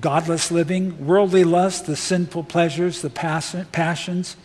godless 0.00 0.50
living, 0.50 1.06
worldly 1.06 1.44
lust, 1.44 1.86
the 1.86 1.96
sinful 1.96 2.44
pleasures, 2.44 3.02
the 3.02 3.10
passions. 3.10 4.36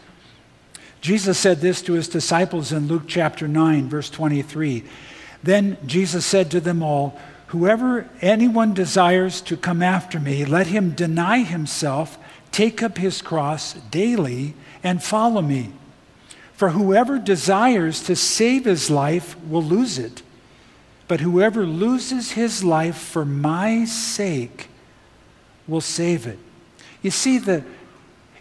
Jesus 1.01 1.38
said 1.38 1.61
this 1.61 1.81
to 1.83 1.93
his 1.93 2.07
disciples 2.07 2.71
in 2.71 2.88
Luke 2.88 3.03
chapter 3.07 3.47
9, 3.47 3.89
verse 3.89 4.09
23. 4.09 4.83
Then 5.43 5.77
Jesus 5.85 6.25
said 6.25 6.49
to 6.51 6.59
them 6.59 6.81
all, 6.81 7.19
Whoever 7.47 8.09
anyone 8.21 8.73
desires 8.73 9.39
to 9.41 9.55
come 9.55 9.83
after 9.83 10.19
me, 10.19 10.45
let 10.45 10.67
him 10.67 10.91
deny 10.91 11.43
himself, 11.43 12.17
take 12.51 12.81
up 12.81 12.97
his 12.97 13.21
cross 13.21 13.73
daily, 13.91 14.55
and 14.83 15.01
follow 15.01 15.41
me. 15.41 15.71
For 16.53 16.69
whoever 16.69 17.19
desires 17.19 18.01
to 18.05 18.15
save 18.15 18.65
his 18.65 18.89
life 18.89 19.39
will 19.47 19.63
lose 19.63 19.99
it 19.99 20.23
but 21.08 21.20
whoever 21.20 21.65
loses 21.65 22.32
his 22.32 22.63
life 22.63 22.98
for 22.98 23.26
my 23.26 23.86
sake 23.86 24.70
will 25.68 25.82
save 25.82 26.26
it. 26.26 26.39
You 27.02 27.12
see, 27.12 27.38
the, 27.38 27.63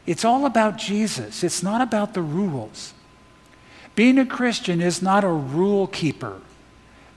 it's 0.07 0.24
all 0.24 0.46
about 0.46 0.77
Jesus, 0.77 1.44
it's 1.44 1.62
not 1.62 1.81
about 1.81 2.14
the 2.14 2.22
rules. 2.22 2.94
Being 3.94 4.18
a 4.18 4.27
Christian 4.27 4.81
is 4.81 5.00
not 5.00 5.24
a 5.24 5.29
rule 5.29 5.87
keeper. 5.87 6.40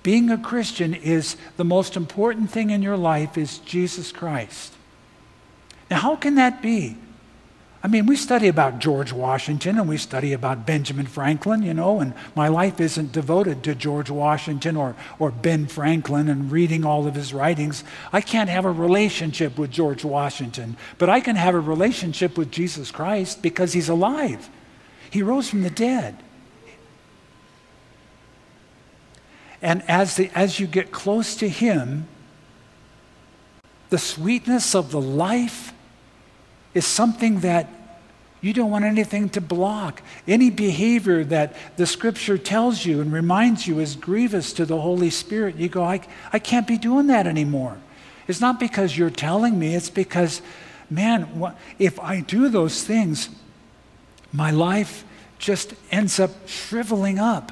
Being 0.04 0.30
a 0.30 0.38
Christian 0.38 0.94
is 0.94 1.36
the 1.58 1.66
most 1.66 1.98
important 1.98 2.52
thing 2.52 2.70
in 2.70 2.82
your 2.82 2.98
life 2.98 3.38
is 3.38 3.58
Jesus 3.60 4.12
Christ. 4.12 4.74
Now, 5.90 6.00
how 6.00 6.16
can 6.16 6.36
that 6.36 6.62
be? 6.62 6.98
I 7.84 7.88
mean, 7.88 8.08
we 8.08 8.16
study 8.16 8.48
about 8.48 8.80
George 8.80 9.14
Washington 9.14 9.78
and 9.78 9.88
we 9.88 9.98
study 9.98 10.34
about 10.34 10.66
Benjamin 10.66 11.06
Franklin, 11.06 11.62
you 11.62 11.76
know, 11.76 12.00
and 12.00 12.14
my 12.36 12.48
life 12.48 12.82
isn't 12.82 13.12
devoted 13.12 13.64
to 13.64 13.76
George 13.76 14.10
Washington 14.10 14.76
or, 14.76 14.96
or 15.20 15.30
Ben 15.30 15.68
Franklin 15.68 16.28
and 16.28 16.52
reading 16.52 16.84
all 16.84 17.06
of 17.06 17.14
his 17.14 17.34
writings. 17.34 17.84
I 18.12 18.22
can't 18.22 18.50
have 18.50 18.66
a 18.66 18.72
relationship 18.72 19.60
with 19.60 19.70
George 19.70 20.04
Washington, 20.04 20.76
but 20.98 21.10
I 21.10 21.20
can 21.20 21.36
have 21.36 21.54
a 21.54 21.60
relationship 21.60 22.36
with 22.36 22.52
Jesus 22.52 22.90
Christ 22.90 23.44
because 23.44 23.74
he's 23.74 23.90
alive. 23.90 24.50
He 25.12 25.22
rose 25.22 25.48
from 25.48 25.62
the 25.62 25.70
dead. 25.70 26.18
And 29.62 29.84
as, 29.88 30.16
the, 30.16 30.32
as 30.34 30.60
you 30.60 30.66
get 30.66 30.92
close 30.92 31.36
to 31.38 31.48
him, 31.48 32.08
the 33.90 33.98
sweetness 33.98 34.74
of 34.76 34.92
the 34.92 35.02
life 35.02 35.74
is 36.78 36.86
something 36.86 37.40
that 37.40 37.68
you 38.40 38.54
don't 38.54 38.70
want 38.70 38.86
anything 38.86 39.30
to 39.30 39.42
block. 39.42 40.04
Any 40.28 40.52
behavior 40.52 41.24
that 41.24 41.56
the 41.76 41.88
scripture 41.88 42.38
tells 42.38 42.86
you 42.86 43.02
and 43.02 43.12
reminds 43.12 43.66
you 43.66 43.80
is 43.80 43.96
grievous 43.96 44.54
to 44.54 44.66
the 44.66 44.80
Holy 44.80 45.10
Spirit, 45.10 45.56
you 45.56 45.70
go, 45.70 45.84
I, 45.84 46.02
I 46.32 46.38
can't 46.38 46.68
be 46.68 46.78
doing 46.78 47.08
that 47.08 47.26
anymore. 47.26 47.80
It's 48.28 48.40
not 48.40 48.60
because 48.60 48.96
you're 48.96 49.10
telling 49.10 49.58
me, 49.58 49.74
it's 49.74 49.90
because, 49.90 50.44
man, 50.88 51.56
if 51.80 52.00
I 52.00 52.22
do 52.22 52.48
those 52.48 52.84
things, 52.84 53.30
my 54.32 54.52
life 54.52 55.04
just 55.40 55.74
ends 55.92 56.20
up 56.20 56.30
shriveling 56.48 57.18
up. 57.18 57.52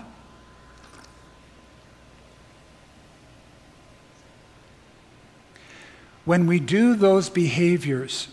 When 6.25 6.45
we 6.45 6.59
do 6.59 6.93
those 6.93 7.29
behaviors, 7.29 8.27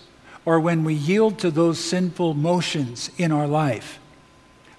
or 0.44 0.58
when 0.58 0.84
we 0.84 0.94
yield 0.94 1.38
to 1.38 1.50
those 1.50 1.78
sinful 1.78 2.34
motions 2.34 3.10
in 3.16 3.30
our 3.32 3.46
life, 3.46 3.98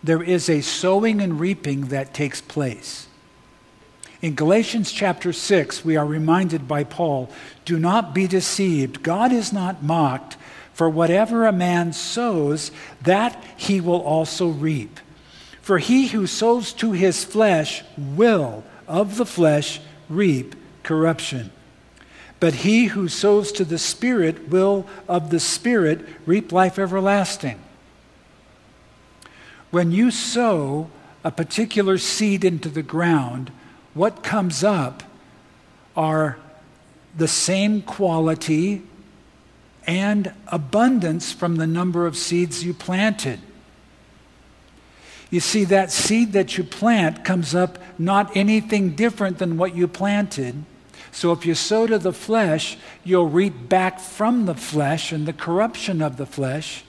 there 0.03 0.21
is 0.21 0.49
a 0.49 0.61
sowing 0.61 1.21
and 1.21 1.39
reaping 1.39 1.87
that 1.87 2.13
takes 2.13 2.41
place. 2.41 3.07
In 4.21 4.35
Galatians 4.35 4.91
chapter 4.91 5.33
6, 5.33 5.83
we 5.83 5.97
are 5.97 6.05
reminded 6.05 6.67
by 6.67 6.83
Paul 6.83 7.29
do 7.65 7.79
not 7.79 8.13
be 8.13 8.27
deceived. 8.27 9.03
God 9.03 9.31
is 9.31 9.51
not 9.51 9.83
mocked, 9.83 10.37
for 10.73 10.89
whatever 10.89 11.45
a 11.45 11.51
man 11.51 11.93
sows, 11.93 12.71
that 13.01 13.41
he 13.57 13.79
will 13.79 14.01
also 14.01 14.47
reap. 14.47 14.99
For 15.61 15.77
he 15.77 16.07
who 16.07 16.27
sows 16.27 16.73
to 16.73 16.91
his 16.91 17.23
flesh 17.23 17.83
will, 17.97 18.63
of 18.87 19.17
the 19.17 19.25
flesh, 19.25 19.79
reap 20.09 20.55
corruption. 20.83 21.51
But 22.43 22.55
he 22.55 22.87
who 22.87 23.07
sows 23.07 23.53
to 23.53 23.63
the 23.63 23.77
Spirit 23.77 24.49
will 24.49 24.85
of 25.07 25.29
the 25.29 25.39
Spirit 25.39 26.05
reap 26.25 26.51
life 26.51 26.77
everlasting. 26.77 27.57
When 29.71 29.93
you 29.93 30.11
sow 30.11 30.89
a 31.23 31.31
particular 31.31 31.97
seed 31.97 32.43
into 32.43 32.67
the 32.67 32.83
ground, 32.83 33.49
what 33.93 34.23
comes 34.23 34.61
up 34.61 35.03
are 35.95 36.37
the 37.15 37.29
same 37.29 37.81
quality 37.81 38.81
and 39.87 40.33
abundance 40.47 41.31
from 41.31 41.55
the 41.55 41.65
number 41.65 42.05
of 42.05 42.17
seeds 42.17 42.61
you 42.61 42.73
planted. 42.73 43.39
You 45.31 45.39
see, 45.39 45.63
that 45.63 45.93
seed 45.93 46.33
that 46.33 46.57
you 46.57 46.65
plant 46.65 47.23
comes 47.23 47.55
up 47.55 47.79
not 47.97 48.35
anything 48.35 48.95
different 48.97 49.37
than 49.37 49.55
what 49.55 49.77
you 49.77 49.87
planted. 49.87 50.65
So 51.13 51.31
if 51.31 51.45
you 51.45 51.53
sow 51.53 51.85
to 51.85 51.99
the 51.99 52.11
flesh, 52.11 52.75
you'll 53.03 53.29
reap 53.29 53.69
back 53.69 53.99
from 53.99 54.47
the 54.47 54.55
flesh 54.55 55.11
and 55.11 55.27
the 55.27 55.31
corruption 55.31 56.01
of 56.01 56.17
the 56.17 56.25
flesh. 56.25 56.83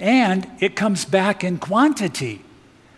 And 0.00 0.50
it 0.58 0.74
comes 0.74 1.04
back 1.04 1.44
in 1.44 1.58
quantity. 1.58 2.42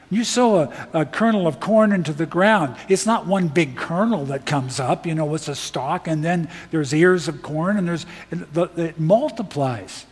You 0.08 0.22
sow 0.22 0.56
a, 0.56 0.88
a, 0.92 1.04
kernel 1.04 1.48
of 1.48 1.58
corn 1.58 1.92
into 1.92 2.12
the 2.12 2.26
ground. 2.26 2.76
It's 2.88 3.06
not 3.06 3.26
one 3.26 3.48
big 3.48 3.76
kernel 3.76 4.24
that 4.26 4.46
comes 4.46 4.78
up, 4.78 5.04
you 5.04 5.16
know, 5.16 5.34
it's 5.34 5.48
a 5.48 5.54
stalk, 5.56 6.06
and 6.06 6.24
then 6.24 6.48
there's 6.70 6.92
ears 6.94 7.26
of 7.26 7.42
corn, 7.42 7.76
and 7.76 7.88
there's, 7.88 8.06
it 8.30 9.00
multiplies. 9.00 10.06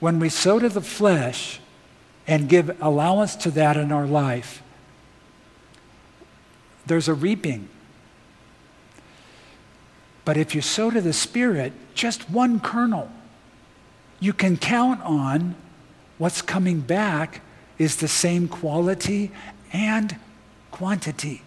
when 0.00 0.18
we 0.18 0.28
sow 0.28 0.58
to 0.58 0.68
the 0.68 0.82
flesh 0.82 1.60
and 2.26 2.48
give 2.48 2.76
allowance 2.82 3.36
to 3.36 3.50
that 3.52 3.76
in 3.78 3.90
our 3.90 4.06
life, 4.06 4.62
there's 6.86 7.08
a 7.08 7.14
reaping. 7.14 7.68
But 10.24 10.36
if 10.36 10.54
you 10.54 10.60
sow 10.60 10.90
to 10.90 11.00
the 11.00 11.12
Spirit, 11.12 11.72
just 11.94 12.30
one 12.30 12.60
kernel, 12.60 13.10
you 14.20 14.32
can 14.32 14.56
count 14.56 15.02
on 15.02 15.54
what's 16.18 16.42
coming 16.42 16.80
back 16.80 17.42
is 17.78 17.96
the 17.96 18.08
same 18.08 18.48
quality 18.48 19.30
and 19.72 20.16
quantity. 20.70 21.42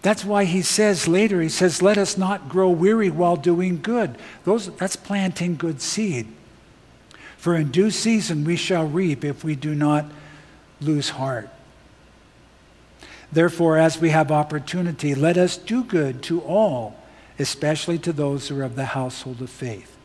That's 0.00 0.24
why 0.24 0.44
he 0.44 0.62
says 0.62 1.06
later, 1.06 1.40
he 1.40 1.48
says, 1.48 1.80
Let 1.80 1.96
us 1.96 2.18
not 2.18 2.48
grow 2.48 2.70
weary 2.70 3.10
while 3.10 3.36
doing 3.36 3.80
good. 3.80 4.18
Those, 4.44 4.74
that's 4.76 4.96
planting 4.96 5.54
good 5.54 5.80
seed. 5.80 6.26
For 7.36 7.54
in 7.54 7.70
due 7.70 7.90
season 7.90 8.44
we 8.44 8.56
shall 8.56 8.86
reap 8.86 9.24
if 9.24 9.44
we 9.44 9.54
do 9.54 9.74
not 9.74 10.06
lose 10.80 11.10
heart. 11.10 11.48
Therefore, 13.32 13.78
as 13.78 13.98
we 13.98 14.10
have 14.10 14.30
opportunity, 14.30 15.14
let 15.14 15.38
us 15.38 15.56
do 15.56 15.82
good 15.82 16.22
to 16.24 16.40
all, 16.42 16.96
especially 17.38 17.98
to 18.00 18.12
those 18.12 18.48
who 18.48 18.60
are 18.60 18.62
of 18.62 18.76
the 18.76 18.84
household 18.84 19.40
of 19.40 19.48
faith. 19.48 19.96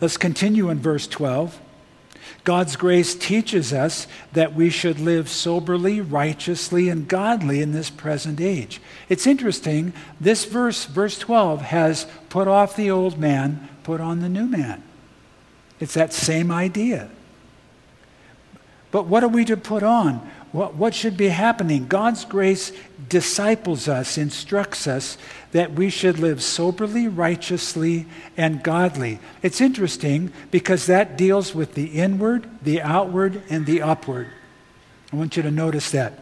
Let's 0.00 0.16
continue 0.16 0.68
in 0.68 0.80
verse 0.80 1.06
12. 1.06 1.60
God's 2.44 2.74
grace 2.74 3.14
teaches 3.14 3.72
us 3.72 4.08
that 4.32 4.54
we 4.54 4.68
should 4.68 4.98
live 4.98 5.28
soberly, 5.28 6.00
righteously, 6.00 6.88
and 6.88 7.06
godly 7.06 7.62
in 7.62 7.70
this 7.70 7.90
present 7.90 8.40
age. 8.40 8.80
It's 9.08 9.28
interesting, 9.28 9.92
this 10.20 10.44
verse, 10.44 10.84
verse 10.84 11.18
12, 11.18 11.62
has 11.62 12.06
put 12.28 12.48
off 12.48 12.74
the 12.74 12.90
old 12.90 13.18
man, 13.18 13.68
put 13.84 14.00
on 14.00 14.20
the 14.20 14.28
new 14.28 14.46
man. 14.46 14.82
It's 15.78 15.94
that 15.94 16.12
same 16.12 16.50
idea. 16.50 17.08
But 18.90 19.06
what 19.06 19.22
are 19.22 19.28
we 19.28 19.44
to 19.44 19.56
put 19.56 19.84
on? 19.84 20.28
What, 20.52 20.74
what 20.74 20.94
should 20.94 21.16
be 21.16 21.28
happening? 21.28 21.86
God's 21.86 22.26
grace 22.26 22.72
disciples 23.08 23.88
us, 23.88 24.18
instructs 24.18 24.86
us 24.86 25.16
that 25.52 25.72
we 25.72 25.88
should 25.88 26.18
live 26.18 26.42
soberly, 26.42 27.08
righteously, 27.08 28.06
and 28.36 28.62
godly. 28.62 29.18
It's 29.42 29.62
interesting 29.62 30.30
because 30.50 30.86
that 30.86 31.16
deals 31.16 31.54
with 31.54 31.74
the 31.74 31.86
inward, 31.86 32.48
the 32.62 32.82
outward, 32.82 33.42
and 33.48 33.64
the 33.64 33.80
upward. 33.80 34.28
I 35.10 35.16
want 35.16 35.36
you 35.38 35.42
to 35.42 35.50
notice 35.50 35.90
that. 35.90 36.18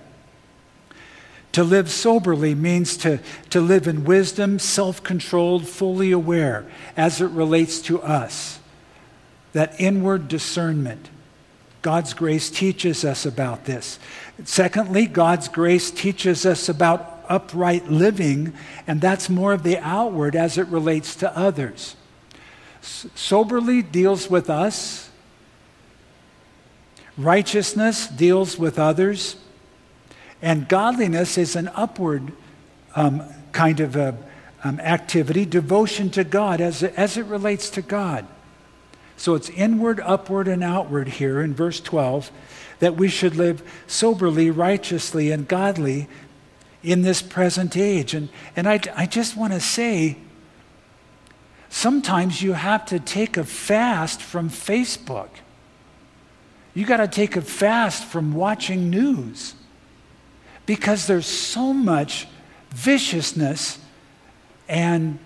To 1.53 1.65
live 1.65 1.91
soberly 1.91 2.55
means 2.55 2.97
to, 2.99 3.19
to 3.51 3.61
live 3.61 3.89
in 3.89 4.05
wisdom, 4.05 4.61
self 4.61 5.03
controlled, 5.03 5.67
fully 5.67 6.13
aware 6.13 6.71
as 6.97 7.21
it 7.21 7.31
relates 7.31 7.81
to 7.83 8.01
us. 8.01 8.61
That 9.53 9.81
inward 9.81 10.29
discernment. 10.29 11.09
God's 11.83 12.13
grace 12.13 12.51
teaches 12.51 13.05
us 13.05 13.25
about 13.25 13.65
this. 13.65 13.99
Secondly, 14.45 15.07
God's 15.07 15.49
grace 15.49 15.91
teaches 15.91 16.45
us 16.45 16.69
about 16.69 17.25
upright 17.29 17.89
living, 17.89 18.53
and 18.87 19.01
that's 19.01 19.31
more 19.31 19.53
of 19.53 19.63
the 19.63 19.79
outward 19.79 20.37
as 20.37 20.59
it 20.59 20.67
relates 20.69 21.15
to 21.17 21.37
others. 21.37 21.97
soberly 22.83 23.83
deals 23.83 24.31
with 24.31 24.49
us, 24.49 25.11
righteousness 27.17 28.07
deals 28.09 28.59
with 28.59 28.79
others, 28.79 29.37
and 30.43 30.69
godliness 30.69 31.37
is 31.37 31.57
an 31.57 31.69
upward 31.75 32.33
um, 32.95 33.23
kind 33.53 33.81
of 33.81 33.97
a, 33.97 34.17
um, 34.65 34.81
activity, 34.81 35.45
devotion 35.45 36.11
to 36.11 36.25
God 36.25 36.61
as 36.61 36.83
it, 36.83 36.95
as 36.97 37.17
it 37.17 37.27
relates 37.27 37.71
to 37.71 37.83
God. 37.83 38.27
So 39.21 39.35
it's 39.35 39.51
inward, 39.51 40.01
upward, 40.01 40.49
and 40.49 40.65
outward 40.65 41.07
here 41.07 41.43
in 41.43 41.53
verse 41.53 41.79
12 41.79 42.31
that 42.79 42.97
we 42.97 43.09
should 43.09 43.37
live 43.37 43.63
soberly, 43.87 44.51
righteously, 44.51 45.31
and 45.31 45.47
godly 45.47 46.09
in 46.83 47.03
this 47.03 47.21
present 47.21 47.77
age. 47.77 48.15
And, 48.15 48.31
and 48.57 48.67
I, 48.67 48.81
I 48.97 49.05
just 49.05 49.37
want 49.37 49.53
to 49.53 49.61
say, 49.61 50.17
sometimes 51.69 52.41
you 52.41 52.55
have 52.55 52.87
to 52.87 52.99
take 52.99 53.37
a 53.37 53.45
fast 53.45 54.23
from 54.23 54.49
Facebook. 54.49 55.29
You 56.73 56.87
got 56.87 56.97
to 56.97 57.07
take 57.09 57.37
a 57.37 57.43
fast 57.43 58.05
from 58.05 58.33
watching 58.33 58.89
news 58.89 59.55
because 60.65 61.07
there's 61.07 61.27
so 61.27 61.75
much 61.75 62.27
viciousness 62.71 63.81
and 64.67 65.19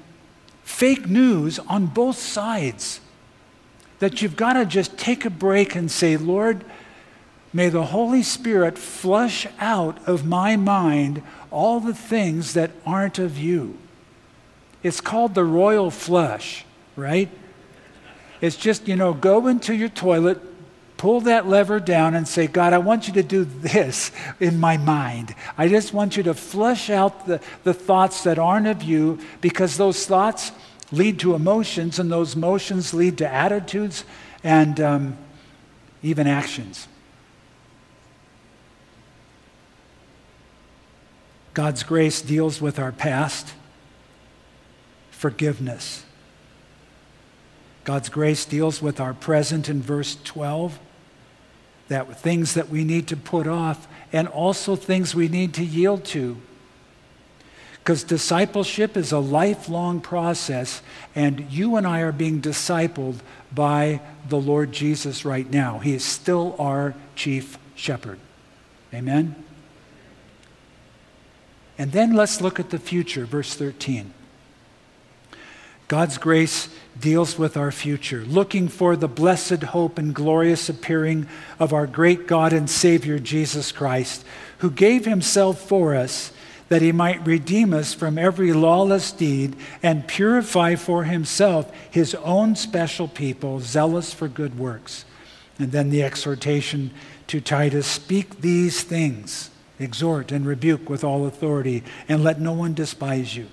fake 0.65 1.07
news 1.07 1.61
on 1.61 1.87
both 1.87 2.19
sides 2.19 2.99
that 3.99 4.23
you've 4.23 4.37
got 4.37 4.55
to 4.55 4.67
just 4.67 4.99
take 4.99 5.25
a 5.25 5.31
break 5.31 5.75
and 5.75 5.91
say, 5.91 6.17
Lord, 6.17 6.65
may 7.53 7.69
the 7.69 7.87
Holy 7.87 8.23
Spirit 8.23 8.77
flush 8.79 9.47
out 9.59 10.07
of 10.09 10.25
my 10.25 10.57
mind 10.57 11.23
all 11.51 11.81
the 11.81 11.95
things 11.95 12.55
that 12.55 12.73
aren't 12.85 13.19
of 13.19 13.39
you. 13.39 13.79
It's 14.83 15.01
called 15.01 15.35
the 15.35 15.45
royal 15.45 15.91
flush, 15.91 16.65
right? 16.97 17.31
It's 18.41 18.57
just, 18.57 18.87
you 18.87 18.97
know, 18.97 19.15
go 19.15 19.47
into 19.47 19.75
your 19.75 19.89
toilet, 19.89 20.39
pull 20.99 21.23
that 21.23 21.47
lever 21.47 21.81
down, 21.81 22.15
and 22.15 22.29
say, 22.29 22.47
God, 22.47 22.73
I 22.73 22.79
want 22.79 23.07
you 23.07 23.15
to 23.15 23.23
do 23.23 23.45
this 23.45 24.11
in 24.41 24.61
my 24.61 24.77
mind. 24.77 25.35
I 25.57 25.69
just 25.69 25.95
want 25.95 26.17
you 26.17 26.23
to 26.25 26.35
flush 26.35 26.91
out 26.91 27.27
the, 27.27 27.41
the 27.63 27.73
thoughts 27.73 28.25
that 28.25 28.39
aren't 28.39 28.67
of 28.67 28.83
you 28.83 29.19
because 29.41 29.79
those 29.79 30.05
thoughts 30.05 30.53
lead 30.95 31.19
to 31.21 31.35
emotions, 31.35 31.99
and 31.99 32.11
those 32.11 32.35
emotions 32.35 32.95
lead 32.95 33.19
to 33.19 33.29
attitudes 33.29 34.05
and 34.43 34.81
um, 34.81 35.19
even 36.03 36.27
actions. 36.27 36.89
God's 41.55 41.85
grace 41.85 42.21
deals 42.21 42.61
with 42.61 42.79
our 42.79 42.91
past, 42.91 43.55
forgiveness. 45.11 46.05
God's 47.85 48.09
grace 48.09 48.45
deals 48.45 48.83
with 48.83 48.99
our 48.99 49.15
present 49.15 49.69
in 49.69 49.81
verse 49.81 50.17
12, 50.25 50.79
that 51.89 52.19
things 52.19 52.55
that 52.55 52.71
we 52.71 52.83
need 52.83 53.07
to 53.09 53.17
put 53.17 53.47
off, 53.47 53.87
and 54.13 54.27
also 54.27 54.75
things 54.75 55.15
we 55.15 55.29
need 55.29 55.55
to 55.55 55.65
yield 55.65 56.05
to. 56.07 56.41
Because 57.85 58.03
discipleship 58.03 58.97
is 58.97 59.13
a 59.13 59.19
lifelong 59.19 60.01
process, 60.01 60.81
and 61.15 61.53
you 61.53 61.77
and 61.77 61.87
I 61.87 62.01
are 62.01 62.13
being 62.13 62.41
discipled 62.41 63.17
by 63.55 64.01
the 64.27 64.41
Lord 64.41 64.73
Jesus 64.73 65.27
right 65.27 65.49
now. 65.51 65.81
He 65.81 65.93
is 65.93 66.03
still 66.03 66.57
our 66.59 66.95
chief 67.15 67.59
shepherd. 67.75 68.19
Amen? 68.95 69.37
And 71.77 71.93
then 71.93 72.15
let's 72.15 72.41
look 72.41 72.59
at 72.59 72.71
the 72.71 72.79
future, 72.79 73.27
verse 73.27 73.53
13. 73.55 74.15
God's 75.87 76.17
grace 76.17 76.71
deals 76.99 77.39
with 77.39 77.55
our 77.55 77.71
future, 77.71 78.25
looking 78.25 78.69
for 78.69 78.97
the 78.97 79.09
blessed 79.09 79.63
hope 79.63 79.99
and 79.99 80.15
glorious 80.15 80.71
appearing 80.71 81.29
of 81.59 81.75
our 81.75 81.87
great 81.87 82.27
God 82.27 82.55
and 82.55 82.71
Savior 82.71 83.19
Jesus 83.19 83.73
Christ, 83.73 84.25
who 84.59 84.71
gave 84.71 85.05
himself 85.05 85.61
for 85.61 85.95
us 85.95 86.33
that 86.69 86.83
he 86.83 86.93
might 86.93 87.27
redeem 87.27 87.75
us 87.75 87.93
from 87.93 88.19
every 88.19 88.53
lawless 88.53 89.13
deed 89.13 89.55
and 89.83 90.09
purify 90.09 90.75
for 90.75 91.05
himself 91.05 91.71
his 91.91 92.15
own 92.17 92.57
special 92.57 93.07
people, 93.07 93.61
zealous 93.61 94.15
for 94.15 94.29
good 94.29 94.59
works. 94.59 95.05
And 95.59 95.73
then 95.73 95.91
the 95.91 96.03
exhortation 96.03 96.91
to 97.29 97.41
Titus 97.41 97.87
speak 97.87 98.41
these 98.41 98.83
things, 98.83 99.51
exhort 99.79 100.33
and 100.33 100.47
rebuke 100.47 100.89
with 100.89 101.05
all 101.05 101.27
authority, 101.27 101.85
and 102.09 102.25
let 102.25 102.41
no 102.41 102.53
one 102.53 102.75
despise 102.75 103.37
you. 103.37 103.47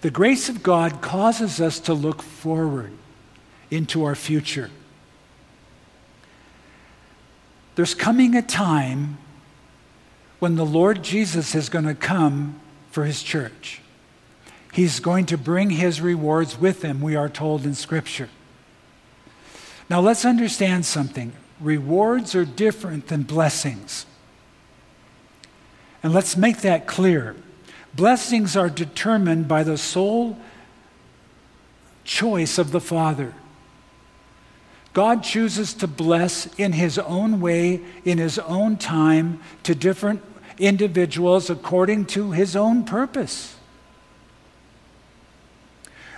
The 0.00 0.10
grace 0.10 0.48
of 0.48 0.62
God 0.62 1.00
causes 1.00 1.60
us 1.60 1.80
to 1.80 1.94
look 1.94 2.22
forward 2.22 2.92
into 3.70 4.04
our 4.04 4.14
future. 4.14 4.70
There's 7.74 7.94
coming 7.94 8.34
a 8.34 8.42
time 8.42 9.18
when 10.38 10.56
the 10.56 10.66
Lord 10.66 11.02
Jesus 11.02 11.54
is 11.54 11.68
going 11.68 11.84
to 11.84 11.94
come 11.94 12.60
for 12.90 13.04
his 13.04 13.22
church. 13.22 13.80
He's 14.72 15.00
going 15.00 15.26
to 15.26 15.38
bring 15.38 15.70
his 15.70 16.00
rewards 16.00 16.58
with 16.58 16.82
him, 16.82 17.00
we 17.00 17.16
are 17.16 17.28
told 17.28 17.64
in 17.64 17.74
Scripture. 17.74 18.28
Now 19.88 20.00
let's 20.00 20.24
understand 20.24 20.84
something. 20.84 21.32
Rewards 21.60 22.34
are 22.34 22.44
different 22.44 23.08
than 23.08 23.22
blessings. 23.22 24.04
And 26.02 26.12
let's 26.12 26.36
make 26.36 26.58
that 26.58 26.86
clear. 26.86 27.36
Blessings 27.94 28.56
are 28.56 28.68
determined 28.68 29.48
by 29.48 29.62
the 29.62 29.78
sole 29.78 30.36
choice 32.04 32.58
of 32.58 32.70
the 32.70 32.80
Father. 32.80 33.32
God 34.96 35.22
chooses 35.22 35.74
to 35.74 35.86
bless 35.86 36.46
in 36.56 36.72
His 36.72 36.98
own 36.98 37.38
way, 37.38 37.82
in 38.06 38.16
His 38.16 38.38
own 38.38 38.78
time, 38.78 39.42
to 39.64 39.74
different 39.74 40.22
individuals 40.56 41.50
according 41.50 42.06
to 42.06 42.30
His 42.30 42.56
own 42.56 42.82
purpose. 42.82 43.56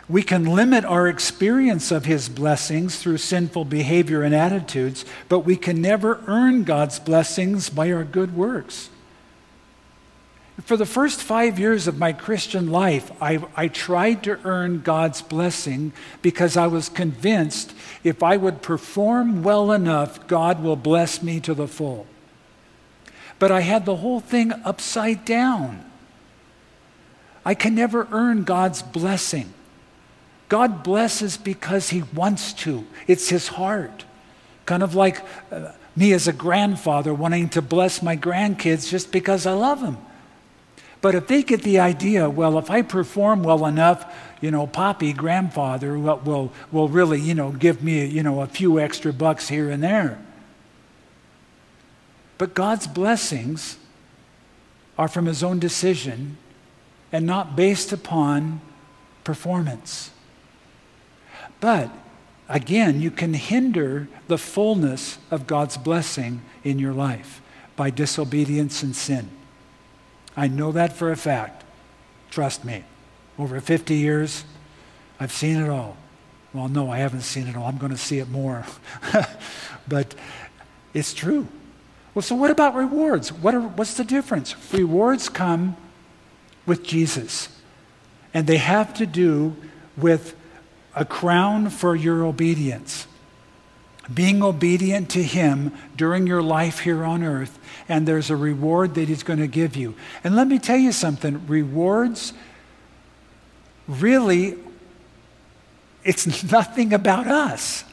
We 0.08 0.22
can 0.22 0.44
limit 0.44 0.84
our 0.84 1.08
experience 1.08 1.90
of 1.90 2.04
His 2.04 2.28
blessings 2.28 3.00
through 3.00 3.18
sinful 3.18 3.64
behavior 3.64 4.22
and 4.22 4.32
attitudes, 4.32 5.04
but 5.28 5.40
we 5.40 5.56
can 5.56 5.82
never 5.82 6.22
earn 6.28 6.62
God's 6.62 7.00
blessings 7.00 7.70
by 7.70 7.90
our 7.90 8.04
good 8.04 8.36
works. 8.36 8.90
For 10.64 10.76
the 10.76 10.86
first 10.86 11.22
five 11.22 11.58
years 11.58 11.86
of 11.86 11.98
my 11.98 12.12
Christian 12.12 12.70
life, 12.70 13.12
I, 13.22 13.40
I, 13.56 13.68
tried 13.68 14.24
to 14.24 14.40
earn 14.44 14.80
God's 14.80 15.22
blessing 15.22 15.92
because 16.20 16.56
I 16.56 16.66
was 16.66 16.88
convinced 16.88 17.72
if 18.02 18.24
I 18.24 18.36
would 18.36 18.60
perform 18.60 19.44
well 19.44 19.70
enough, 19.70 20.26
God 20.26 20.62
will 20.62 20.76
bless 20.76 21.22
me 21.22 21.38
to 21.40 21.54
the 21.54 21.68
full. 21.68 22.06
But 23.38 23.52
I 23.52 23.60
had 23.60 23.86
the 23.86 23.96
whole 23.96 24.18
thing 24.18 24.52
upside 24.64 25.24
down. 25.24 25.84
I 27.44 27.54
can 27.54 27.76
never 27.76 28.08
earn 28.10 28.42
God's 28.42 28.82
blessing. 28.82 29.54
God 30.48 30.82
blesses 30.82 31.36
because 31.36 31.90
He 31.90 32.02
wants 32.02 32.52
to, 32.54 32.84
it's 33.06 33.28
His 33.28 33.48
heart. 33.48 34.04
Kind 34.66 34.82
of 34.82 34.96
like 34.96 35.22
uh, 35.52 35.72
me 35.94 36.12
as 36.12 36.26
a 36.26 36.32
grandfather 36.32 37.14
wanting 37.14 37.48
to 37.50 37.62
bless 37.62 38.02
my 38.02 38.16
grandkids 38.16 38.90
just 38.90 39.12
because 39.12 39.46
I 39.46 39.52
love 39.52 39.80
them. 39.80 39.98
But 41.00 41.14
if 41.14 41.28
they 41.28 41.42
get 41.42 41.62
the 41.62 41.78
idea, 41.78 42.28
well, 42.28 42.58
if 42.58 42.70
I 42.70 42.82
perform 42.82 43.42
well 43.42 43.66
enough, 43.66 44.12
you 44.40 44.50
know, 44.50 44.66
Poppy, 44.66 45.12
grandfather, 45.12 45.98
will, 45.98 46.16
will, 46.18 46.52
will 46.72 46.88
really, 46.88 47.20
you 47.20 47.34
know, 47.34 47.52
give 47.52 47.82
me, 47.82 48.04
you 48.04 48.22
know, 48.22 48.40
a 48.40 48.46
few 48.46 48.80
extra 48.80 49.12
bucks 49.12 49.48
here 49.48 49.70
and 49.70 49.82
there. 49.82 50.18
But 52.36 52.54
God's 52.54 52.86
blessings 52.86 53.78
are 54.96 55.08
from 55.08 55.26
His 55.26 55.42
own 55.42 55.58
decision 55.58 56.36
and 57.12 57.26
not 57.26 57.56
based 57.56 57.92
upon 57.92 58.60
performance. 59.24 60.10
But 61.60 61.90
again, 62.48 63.00
you 63.00 63.10
can 63.10 63.34
hinder 63.34 64.08
the 64.26 64.38
fullness 64.38 65.18
of 65.30 65.46
God's 65.46 65.76
blessing 65.76 66.42
in 66.64 66.78
your 66.78 66.92
life 66.92 67.40
by 67.76 67.90
disobedience 67.90 68.82
and 68.82 68.94
sin. 68.94 69.30
I 70.38 70.46
know 70.46 70.70
that 70.70 70.92
for 70.92 71.10
a 71.10 71.16
fact. 71.16 71.64
Trust 72.30 72.64
me. 72.64 72.84
Over 73.40 73.60
50 73.60 73.96
years, 73.96 74.44
I've 75.18 75.32
seen 75.32 75.56
it 75.56 75.68
all. 75.68 75.96
Well, 76.54 76.68
no, 76.68 76.92
I 76.92 76.98
haven't 76.98 77.22
seen 77.22 77.48
it 77.48 77.56
all. 77.56 77.66
I'm 77.66 77.76
going 77.76 77.90
to 77.90 77.98
see 77.98 78.20
it 78.20 78.28
more. 78.28 78.64
but 79.88 80.14
it's 80.94 81.12
true. 81.12 81.48
Well, 82.14 82.22
so 82.22 82.36
what 82.36 82.52
about 82.52 82.76
rewards? 82.76 83.32
What 83.32 83.52
are, 83.52 83.60
what's 83.60 83.94
the 83.94 84.04
difference? 84.04 84.54
Rewards 84.72 85.28
come 85.28 85.76
with 86.66 86.84
Jesus, 86.84 87.48
and 88.32 88.46
they 88.46 88.58
have 88.58 88.94
to 88.94 89.06
do 89.06 89.56
with 89.96 90.36
a 90.94 91.04
crown 91.04 91.68
for 91.68 91.96
your 91.96 92.24
obedience 92.24 93.07
being 94.12 94.42
obedient 94.42 95.10
to 95.10 95.22
Him 95.22 95.72
during 95.96 96.26
your 96.26 96.42
life 96.42 96.80
here 96.80 97.04
on 97.04 97.22
earth, 97.22 97.58
and 97.88 98.08
there's 98.08 98.30
a 98.30 98.36
reward 98.36 98.94
that 98.94 99.08
He's 99.08 99.22
going 99.22 99.38
to 99.38 99.46
give 99.46 99.76
you. 99.76 99.94
And 100.24 100.34
let 100.34 100.46
me 100.48 100.58
tell 100.58 100.78
you 100.78 100.92
something 100.92 101.46
rewards 101.46 102.32
really, 103.88 104.56
it's 106.04 106.50
nothing 106.52 106.92
about 106.92 107.26
us. 107.26 107.84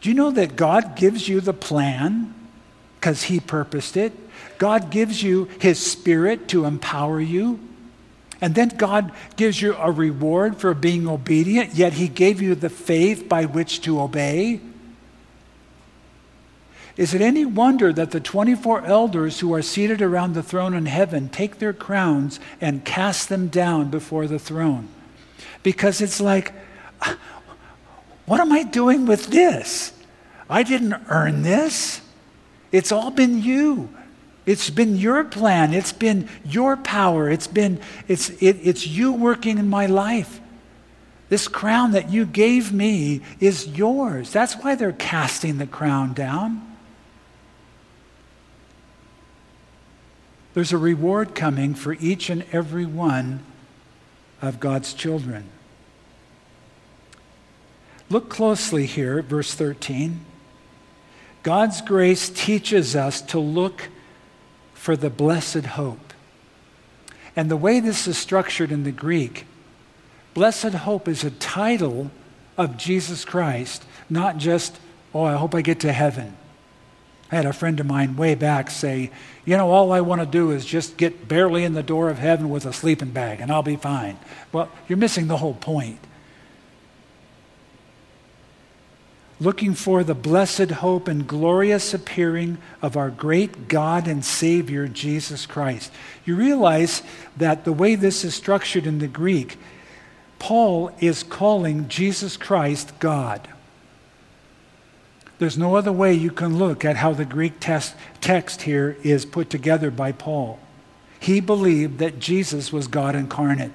Do 0.00 0.08
you 0.08 0.14
know 0.14 0.30
that 0.30 0.56
God 0.56 0.96
gives 0.96 1.28
you 1.28 1.40
the 1.40 1.52
plan 1.52 2.34
because 2.98 3.24
He 3.24 3.38
purposed 3.38 3.96
it? 3.96 4.12
God 4.58 4.90
gives 4.90 5.22
you 5.22 5.48
His 5.60 5.78
Spirit 5.78 6.48
to 6.48 6.64
empower 6.64 7.20
you. 7.20 7.60
And 8.42 8.54
then 8.54 8.70
God 8.70 9.12
gives 9.36 9.60
you 9.60 9.74
a 9.74 9.90
reward 9.90 10.56
for 10.56 10.72
being 10.72 11.06
obedient, 11.06 11.74
yet 11.74 11.92
He 11.92 12.08
gave 12.08 12.40
you 12.40 12.54
the 12.54 12.70
faith 12.70 13.28
by 13.28 13.44
which 13.44 13.82
to 13.82 14.00
obey. 14.00 14.60
Is 17.00 17.14
it 17.14 17.22
any 17.22 17.46
wonder 17.46 17.94
that 17.94 18.10
the 18.10 18.20
24 18.20 18.84
elders 18.84 19.40
who 19.40 19.54
are 19.54 19.62
seated 19.62 20.02
around 20.02 20.34
the 20.34 20.42
throne 20.42 20.74
in 20.74 20.84
heaven 20.84 21.30
take 21.30 21.58
their 21.58 21.72
crowns 21.72 22.38
and 22.60 22.84
cast 22.84 23.30
them 23.30 23.48
down 23.48 23.88
before 23.88 24.26
the 24.26 24.38
throne? 24.38 24.86
Because 25.62 26.02
it's 26.02 26.20
like, 26.20 26.52
what 28.26 28.38
am 28.38 28.52
I 28.52 28.64
doing 28.64 29.06
with 29.06 29.28
this? 29.28 29.94
I 30.50 30.62
didn't 30.62 30.92
earn 31.08 31.40
this. 31.40 32.02
It's 32.70 32.92
all 32.92 33.10
been 33.10 33.42
you. 33.42 33.88
It's 34.44 34.68
been 34.68 34.94
your 34.94 35.24
plan. 35.24 35.72
It's 35.72 35.94
been 35.94 36.28
your 36.44 36.76
power. 36.76 37.30
It's 37.30 37.46
been 37.46 37.80
it's 38.08 38.28
it, 38.42 38.58
it's 38.62 38.86
you 38.86 39.14
working 39.14 39.56
in 39.56 39.70
my 39.70 39.86
life. 39.86 40.38
This 41.30 41.48
crown 41.48 41.92
that 41.92 42.10
you 42.10 42.26
gave 42.26 42.74
me 42.74 43.22
is 43.40 43.68
yours. 43.68 44.30
That's 44.32 44.52
why 44.56 44.74
they're 44.74 44.92
casting 44.92 45.56
the 45.56 45.66
crown 45.66 46.12
down. 46.12 46.69
There's 50.54 50.72
a 50.72 50.78
reward 50.78 51.34
coming 51.34 51.74
for 51.74 51.94
each 51.94 52.28
and 52.28 52.44
every 52.52 52.86
one 52.86 53.44
of 54.42 54.60
God's 54.60 54.94
children. 54.94 55.48
Look 58.08 58.28
closely 58.28 58.86
here 58.86 59.22
verse 59.22 59.54
13. 59.54 60.24
God's 61.42 61.80
grace 61.80 62.28
teaches 62.28 62.96
us 62.96 63.22
to 63.22 63.38
look 63.38 63.88
for 64.74 64.96
the 64.96 65.10
blessed 65.10 65.66
hope. 65.66 66.12
And 67.36 67.50
the 67.50 67.56
way 67.56 67.80
this 67.80 68.08
is 68.08 68.18
structured 68.18 68.72
in 68.72 68.82
the 68.82 68.92
Greek, 68.92 69.46
blessed 70.34 70.74
hope 70.74 71.06
is 71.06 71.22
a 71.22 71.30
title 71.30 72.10
of 72.58 72.76
Jesus 72.76 73.24
Christ, 73.24 73.84
not 74.10 74.36
just, 74.36 74.78
oh, 75.14 75.22
I 75.22 75.34
hope 75.34 75.54
I 75.54 75.62
get 75.62 75.80
to 75.80 75.92
heaven. 75.92 76.36
I 77.30 77.36
had 77.36 77.46
a 77.46 77.52
friend 77.52 77.78
of 77.78 77.86
mine 77.86 78.16
way 78.16 78.34
back 78.34 78.70
say, 78.70 79.10
You 79.44 79.56
know, 79.56 79.70
all 79.70 79.92
I 79.92 80.00
want 80.00 80.20
to 80.20 80.26
do 80.26 80.50
is 80.50 80.64
just 80.64 80.96
get 80.96 81.28
barely 81.28 81.64
in 81.64 81.74
the 81.74 81.82
door 81.82 82.10
of 82.10 82.18
heaven 82.18 82.50
with 82.50 82.66
a 82.66 82.72
sleeping 82.72 83.10
bag 83.10 83.40
and 83.40 83.52
I'll 83.52 83.62
be 83.62 83.76
fine. 83.76 84.18
Well, 84.52 84.68
you're 84.88 84.98
missing 84.98 85.28
the 85.28 85.36
whole 85.36 85.54
point. 85.54 86.00
Looking 89.40 89.74
for 89.74 90.04
the 90.04 90.14
blessed 90.14 90.70
hope 90.70 91.08
and 91.08 91.26
glorious 91.26 91.94
appearing 91.94 92.58
of 92.82 92.96
our 92.96 93.08
great 93.08 93.68
God 93.68 94.06
and 94.06 94.22
Savior, 94.22 94.86
Jesus 94.86 95.46
Christ. 95.46 95.92
You 96.26 96.36
realize 96.36 97.02
that 97.38 97.64
the 97.64 97.72
way 97.72 97.94
this 97.94 98.22
is 98.22 98.34
structured 98.34 98.86
in 98.86 98.98
the 98.98 99.08
Greek, 99.08 99.56
Paul 100.38 100.90
is 101.00 101.22
calling 101.22 101.88
Jesus 101.88 102.36
Christ 102.36 102.98
God. 102.98 103.48
There's 105.40 105.56
no 105.56 105.74
other 105.74 105.90
way 105.90 106.12
you 106.12 106.30
can 106.30 106.58
look 106.58 106.84
at 106.84 106.96
how 106.96 107.14
the 107.14 107.24
Greek 107.24 107.60
test, 107.60 107.94
text 108.20 108.60
here 108.60 108.98
is 109.02 109.24
put 109.24 109.48
together 109.48 109.90
by 109.90 110.12
Paul. 110.12 110.60
He 111.18 111.40
believed 111.40 111.98
that 111.98 112.18
Jesus 112.18 112.70
was 112.74 112.86
God 112.86 113.16
incarnate. 113.16 113.72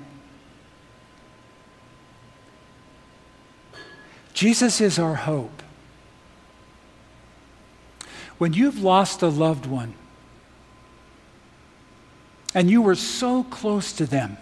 Jesus 4.36 4.80
is 4.80 5.00
our 5.00 5.16
hope. 5.16 5.64
When 8.38 8.54
you've 8.54 8.84
lost 8.84 9.24
a 9.24 9.28
loved 9.28 9.66
one 9.66 9.96
and 12.54 12.70
you 12.70 12.80
were 12.84 12.94
so 12.94 13.44
close 13.44 13.92
to 13.94 14.06
them, 14.06 14.38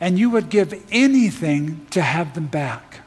and 0.00 0.16
you 0.16 0.30
would 0.30 0.48
give 0.48 0.80
anything 0.92 1.84
to 1.90 2.02
have 2.02 2.34
them 2.34 2.46
back. 2.46 3.00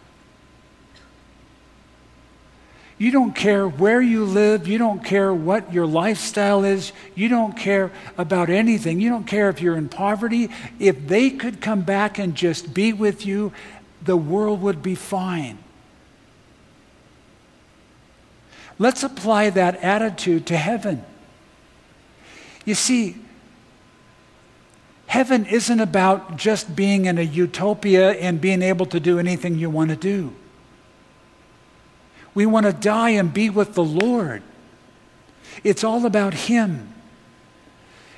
You 3.02 3.10
don't 3.10 3.34
care 3.34 3.68
where 3.68 4.00
you 4.00 4.26
live. 4.26 4.68
You 4.68 4.78
don't 4.78 5.04
care 5.04 5.34
what 5.34 5.74
your 5.74 5.88
lifestyle 5.88 6.64
is. 6.64 6.94
You 7.16 7.30
don't 7.30 7.58
care 7.58 7.92
about 8.16 8.52
anything. 8.52 9.02
You 9.02 9.10
don't 9.10 9.26
care 9.26 9.50
if 9.50 9.60
you're 9.60 9.76
in 9.76 9.90
poverty. 9.90 10.52
If 10.78 11.08
they 11.08 11.32
could 11.32 11.62
come 11.62 11.82
back 11.82 12.20
and 12.20 12.36
just 12.36 12.76
be 12.76 12.94
with 12.94 13.26
you, 13.26 13.54
the 14.04 14.16
world 14.16 14.62
would 14.62 14.84
be 14.84 14.94
fine. 14.94 15.58
Let's 18.78 19.02
apply 19.02 19.50
that 19.50 19.78
attitude 19.78 20.46
to 20.46 20.58
heaven. 20.58 21.04
You 22.66 22.76
see, 22.76 23.16
heaven 25.08 25.48
isn't 25.48 25.80
about 25.80 26.38
just 26.38 26.76
being 26.76 27.06
in 27.06 27.18
a 27.18 27.24
utopia 27.24 28.12
and 28.12 28.40
being 28.40 28.62
able 28.62 28.86
to 28.86 29.00
do 29.00 29.18
anything 29.18 29.58
you 29.58 29.72
want 29.72 29.90
to 29.90 29.96
do. 29.96 30.36
We 32.34 32.46
want 32.46 32.66
to 32.66 32.74
die 32.74 33.12
and 33.12 33.34
be 33.34 33.50
with 33.50 33.74
the 33.74 33.84
Lord. 33.84 34.42
It's 35.64 35.84
all 35.84 36.06
about 36.06 36.34
Him. 36.34 36.94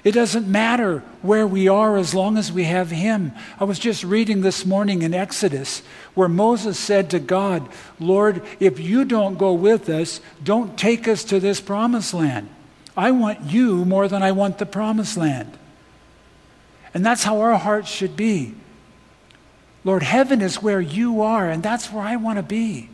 It 0.03 0.11
doesn't 0.11 0.47
matter 0.47 0.99
where 1.21 1.47
we 1.47 1.69
are 1.69 1.95
as 1.95 2.13
long 2.13 2.37
as 2.37 2.51
we 2.51 2.65
have 2.65 2.91
Him. 2.91 3.31
I 3.59 3.63
was 3.63 3.79
just 3.79 4.03
reading 4.03 4.41
this 4.41 4.65
morning 4.65 5.01
in 5.01 5.13
Exodus 5.13 5.81
where 6.13 6.27
Moses 6.27 6.77
said 6.77 7.09
to 7.11 7.19
God, 7.19 7.69
Lord, 7.99 8.41
if 8.59 8.79
you 8.79 9.05
don't 9.05 9.37
go 9.37 9.53
with 9.53 9.87
us, 9.87 10.19
don't 10.43 10.77
take 10.77 11.07
us 11.07 11.23
to 11.25 11.39
this 11.39 11.61
promised 11.61 12.13
land. 12.13 12.49
I 12.97 13.11
want 13.11 13.41
you 13.43 13.85
more 13.85 14.07
than 14.09 14.21
I 14.21 14.33
want 14.33 14.57
the 14.57 14.65
promised 14.65 15.15
land. 15.15 15.57
And 16.93 17.05
that's 17.05 17.23
how 17.23 17.39
our 17.39 17.57
hearts 17.57 17.89
should 17.89 18.15
be. 18.15 18.53
Lord, 19.85 20.03
heaven 20.03 20.41
is 20.41 20.61
where 20.61 20.81
you 20.81 21.21
are, 21.21 21.49
and 21.49 21.63
that's 21.63 21.91
where 21.91 22.03
I 22.03 22.17
want 22.17 22.37
to 22.37 22.43
be. 22.43 22.89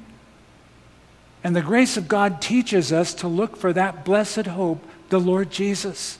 And 1.43 1.55
the 1.55 1.61
grace 1.61 1.97
of 1.97 2.07
God 2.07 2.41
teaches 2.41 2.91
us 2.91 3.13
to 3.15 3.27
look 3.27 3.55
for 3.55 3.71
that 3.73 4.03
blessed 4.03 4.47
hope, 4.47 4.83
the 5.09 5.19
Lord 5.19 5.49
Jesus. 5.49 6.19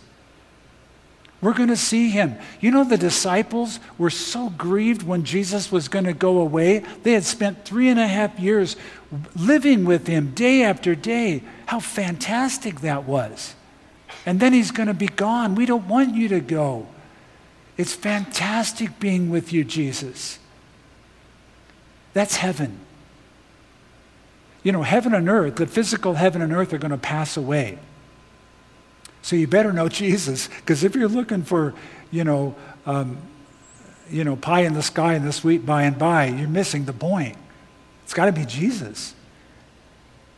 We're 1.41 1.53
going 1.53 1.70
to 1.70 1.78
see 1.78 2.09
him. 2.09 2.36
You 2.59 2.72
know, 2.72 2.84
the 2.84 2.97
disciples 2.97 3.80
were 3.97 4.09
so 4.09 4.49
grieved 4.49 5.03
when 5.03 5.24
Jesus 5.24 5.72
was 5.72 5.88
going 5.88 6.05
to 6.05 6.13
go 6.13 6.39
away. 6.39 6.84
They 7.03 7.13
had 7.13 7.24
spent 7.24 7.63
three 7.63 7.88
and 7.88 7.99
a 7.99 8.07
half 8.07 8.38
years 8.39 8.76
living 9.36 9.86
with 9.86 10.07
him 10.07 10.32
day 10.32 10.63
after 10.63 10.95
day. 10.95 11.43
How 11.65 11.80
fantastic 11.80 12.82
that 12.82 13.05
was. 13.05 13.55
And 14.26 14.39
then 14.39 14.51
he's 14.51 14.72
going 14.72 14.88
to 14.88 14.93
be 14.93 15.07
gone. 15.07 15.55
We 15.55 15.65
don't 15.65 15.88
want 15.88 16.13
you 16.13 16.28
to 16.30 16.41
go. 16.41 16.88
It's 17.78 17.95
fantastic 17.95 18.99
being 18.99 19.30
with 19.30 19.53
you, 19.53 19.63
Jesus. 19.63 20.39
That's 22.11 22.36
heaven. 22.36 22.80
You 24.64 24.72
know, 24.72 24.84
heaven 24.84 25.14
and 25.14 25.30
earth, 25.30 25.55
the 25.55 25.68
physical 25.68 26.16
heaven 26.16 26.41
and 26.41 26.51
earth 26.53 26.74
are 26.74 26.78
going 26.78 26.91
to 26.91 26.97
pass 26.97 27.38
away. 27.38 27.80
So 29.22 29.36
you 29.36 29.47
better 29.47 29.72
know 29.74 29.89
Jesus, 29.89 30.47
because 30.47 30.84
if 30.84 30.95
you're 30.95 31.07
looking 31.07 31.43
for, 31.43 31.74
you 32.12 32.24
know, 32.24 32.55
um, 32.86 33.18
you 34.10 34.24
know, 34.24 34.36
pie 34.36 34.62
in 34.62 34.74
the 34.74 34.82
sky 34.82 35.14
and 35.14 35.26
the 35.26 35.32
sweet 35.32 35.66
by 35.66 35.84
and 35.84 35.97
by, 35.97 36.26
you're 36.26 36.47
missing 36.47 36.86
the 36.86 36.93
point. 36.93 37.38
It's 38.03 38.14
got 38.14 38.26
to 38.26 38.32
be 38.32 38.45
Jesus. 38.45 39.14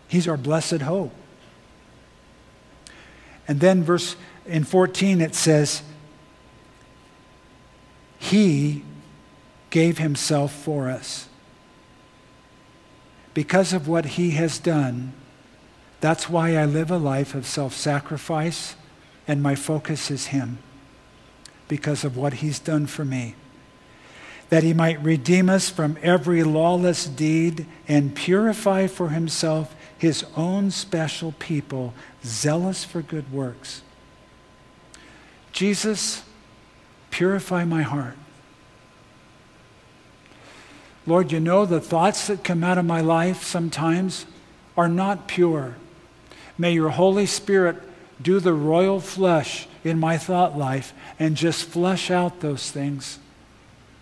He's 0.08 0.28
our 0.28 0.36
blessed 0.36 0.82
hope. 0.82 1.14
And 3.48 3.60
then 3.60 3.84
verse 3.84 4.18
in 4.46 4.66
14 4.66 5.22
it 5.22 5.36
says, 5.36 5.82
He 8.20 8.84
gave 9.70 9.98
himself 9.98 10.54
for 10.54 10.90
us. 10.90 11.30
Because 13.34 13.74
of 13.74 13.88
what 13.88 14.06
he 14.06 14.32
has 14.32 14.60
done, 14.60 15.14
that's 16.02 16.28
why 16.28 16.56
I 16.56 16.66
live 16.66 16.92
a 16.92 16.98
life 16.98 17.36
of 17.36 17.46
self 17.46 17.74
sacrifice 17.74 18.76
and 19.28 19.42
my 19.42 19.56
focus 19.56 20.12
is 20.12 20.28
Him 20.28 20.58
because 21.68 22.04
of 22.04 22.18
what 22.18 22.34
He's 22.36 22.60
done 22.60 22.88
for 22.88 23.06
me. 23.06 23.36
That 24.50 24.64
He 24.64 24.74
might 24.74 25.02
redeem 25.02 25.50
us 25.50 25.70
from 25.70 25.98
every 26.02 26.44
lawless 26.44 27.06
deed 27.06 27.66
and 27.88 28.16
purify 28.16 28.88
for 28.88 29.10
Himself 29.10 29.76
His 29.98 30.26
own 30.36 30.72
special 30.72 31.34
people, 31.34 31.94
zealous 32.26 32.84
for 32.84 33.02
good 33.02 33.32
works. 33.32 33.84
Jesus, 35.52 36.24
purify 37.12 37.64
my 37.64 37.84
heart. 37.84 38.18
Lord, 41.08 41.32
you 41.32 41.40
know 41.40 41.66
the 41.66 41.82
thoughts 41.82 42.28
that 42.28 42.44
come 42.44 42.64
out 42.64 42.78
of 42.78 42.86
my 42.86 43.02
life 43.02 43.44
sometimes 43.44 44.26
are 44.78 44.88
not 44.88 45.28
pure. 45.28 45.76
May 46.58 46.74
your 46.74 46.90
Holy 46.90 47.26
Spirit 47.26 47.78
do 48.22 48.40
the 48.40 48.54
royal 48.54 49.00
flush 49.00 49.68
in 49.84 50.00
my 50.00 50.18
thought 50.18 50.58
life 50.58 50.94
and 51.18 51.36
just 51.36 51.66
flush 51.66 52.12
out 52.12 52.40
those 52.40 52.70
things. 52.70 53.18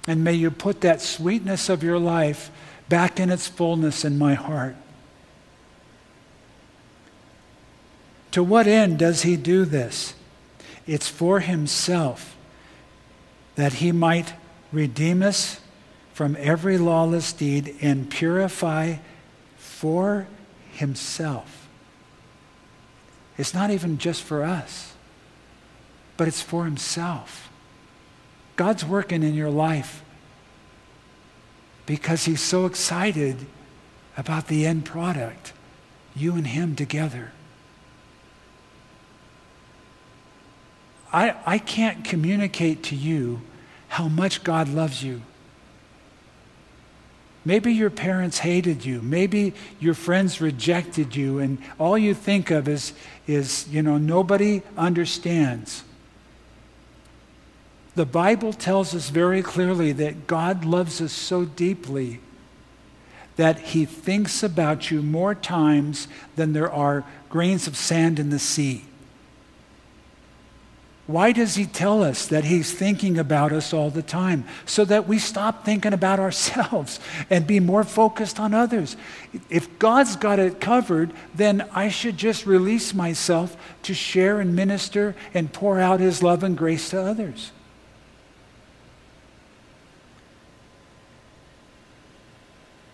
And 0.07 0.23
may 0.23 0.33
you 0.33 0.51
put 0.51 0.81
that 0.81 1.01
sweetness 1.01 1.69
of 1.69 1.83
your 1.83 1.99
life 1.99 2.51
back 2.89 3.19
in 3.19 3.29
its 3.29 3.47
fullness 3.47 4.03
in 4.03 4.17
my 4.17 4.33
heart. 4.33 4.75
To 8.31 8.43
what 8.43 8.67
end 8.67 8.99
does 8.99 9.21
he 9.23 9.37
do 9.37 9.65
this? 9.65 10.13
It's 10.85 11.07
for 11.07 11.39
himself, 11.39 12.35
that 13.55 13.73
he 13.73 13.91
might 13.91 14.33
redeem 14.71 15.23
us 15.23 15.61
from 16.19 16.35
every 16.37 16.77
lawless 16.77 17.31
deed 17.31 17.73
and 17.81 18.09
purify 18.09 18.97
for 19.57 20.27
himself 20.73 21.59
it's 23.39 23.53
not 23.53 23.71
even 23.71 23.97
just 23.97 24.21
for 24.21 24.43
us, 24.43 24.93
but 26.17 26.27
it's 26.27 26.41
for 26.41 26.65
Himself. 26.65 27.49
God's 28.57 28.83
working 28.83 29.23
in 29.23 29.33
your 29.33 29.49
life 29.49 30.03
because 31.85 32.25
He's 32.25 32.41
so 32.41 32.65
excited 32.65 33.45
about 34.17 34.47
the 34.47 34.65
end 34.65 34.83
product, 34.83 35.53
you 36.13 36.33
and 36.35 36.47
Him 36.47 36.75
together. 36.75 37.31
I, 41.13 41.35
I 41.45 41.59
can't 41.59 42.03
communicate 42.03 42.83
to 42.83 42.95
you 42.97 43.39
how 43.87 44.09
much 44.09 44.43
God 44.43 44.67
loves 44.67 45.01
you. 45.01 45.21
Maybe 47.49 47.73
your 47.73 47.89
parents 47.89 48.37
hated 48.37 48.85
you. 48.85 49.01
Maybe 49.01 49.55
your 49.79 49.95
friends 49.95 50.39
rejected 50.39 51.15
you, 51.15 51.39
and 51.39 51.57
all 51.79 51.97
you 51.97 52.13
think 52.13 52.51
of 52.51 52.67
is, 52.67 52.93
is 53.25 53.67
you 53.69 53.81
know, 53.81 53.97
nobody 53.97 54.61
understands. 54.77 55.83
The 57.95 58.05
Bible 58.05 58.53
tells 58.53 58.93
us 58.93 59.09
very 59.09 59.41
clearly 59.41 59.93
that 59.93 60.27
God 60.27 60.63
loves 60.63 61.01
us 61.01 61.11
so 61.11 61.43
deeply 61.43 62.19
that 63.35 63.57
he 63.59 63.83
thinks 63.83 64.43
about 64.43 64.91
you 64.91 65.01
more 65.01 65.33
times 65.33 66.07
than 66.35 66.53
there 66.53 66.71
are 66.71 67.03
grains 67.29 67.65
of 67.65 67.75
sand 67.75 68.19
in 68.19 68.29
the 68.29 68.37
sea. 68.37 68.83
Why 71.09 71.31
does 71.31 71.55
he 71.55 71.65
tell 71.65 72.03
us 72.03 72.27
that 72.27 72.43
he's 72.43 72.71
thinking 72.71 73.17
about 73.17 73.51
us 73.51 73.73
all 73.73 73.89
the 73.89 74.03
time? 74.03 74.45
So 74.67 74.85
that 74.85 75.07
we 75.07 75.17
stop 75.17 75.65
thinking 75.65 75.91
about 75.91 76.19
ourselves 76.19 76.99
and 77.31 77.47
be 77.47 77.59
more 77.59 77.83
focused 77.83 78.39
on 78.39 78.53
others. 78.53 78.95
If 79.49 79.79
God's 79.79 80.15
got 80.15 80.37
it 80.37 80.61
covered, 80.61 81.11
then 81.33 81.67
I 81.73 81.89
should 81.89 82.15
just 82.15 82.45
release 82.45 82.93
myself 82.93 83.57
to 83.83 83.95
share 83.95 84.39
and 84.39 84.55
minister 84.55 85.15
and 85.33 85.51
pour 85.51 85.79
out 85.79 85.99
his 85.99 86.21
love 86.21 86.43
and 86.43 86.55
grace 86.55 86.91
to 86.91 87.01
others. 87.01 87.53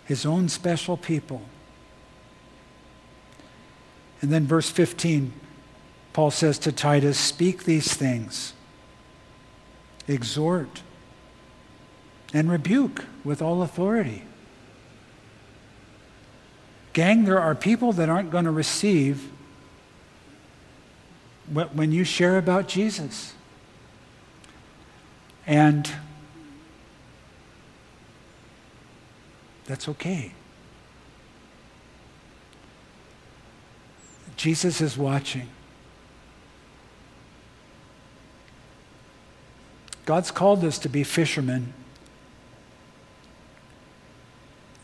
His 0.06 0.26
own 0.26 0.48
special 0.48 0.96
people. 0.96 1.42
And 4.22 4.32
then 4.32 4.48
verse 4.48 4.70
15 4.70 5.34
Paul 6.16 6.32
says 6.32 6.58
to 6.60 6.72
Titus, 6.72 7.20
Speak 7.20 7.66
these 7.66 7.94
things, 7.94 8.54
exhort, 10.08 10.82
and 12.34 12.50
rebuke 12.50 13.04
with 13.26 13.42
all 13.42 13.62
authority. 13.62 14.24
Gang, 16.94 17.26
there 17.26 17.42
are 17.42 17.54
people 17.54 17.92
that 17.92 18.08
aren't 18.08 18.32
going 18.32 18.46
to 18.46 18.52
receive 18.52 19.30
when 21.52 21.92
you 21.92 22.06
share 22.06 22.38
about 22.38 22.70
Jesus. 22.70 23.34
And 25.46 25.92
that's 29.66 29.90
okay. 29.90 30.32
Jesus 34.38 34.80
is 34.80 34.98
watching. 34.98 35.50
God's 40.06 40.32
called 40.32 40.64
us 40.64 40.78
to 40.80 40.90
be 40.90 41.04
fishermen. 41.04 41.74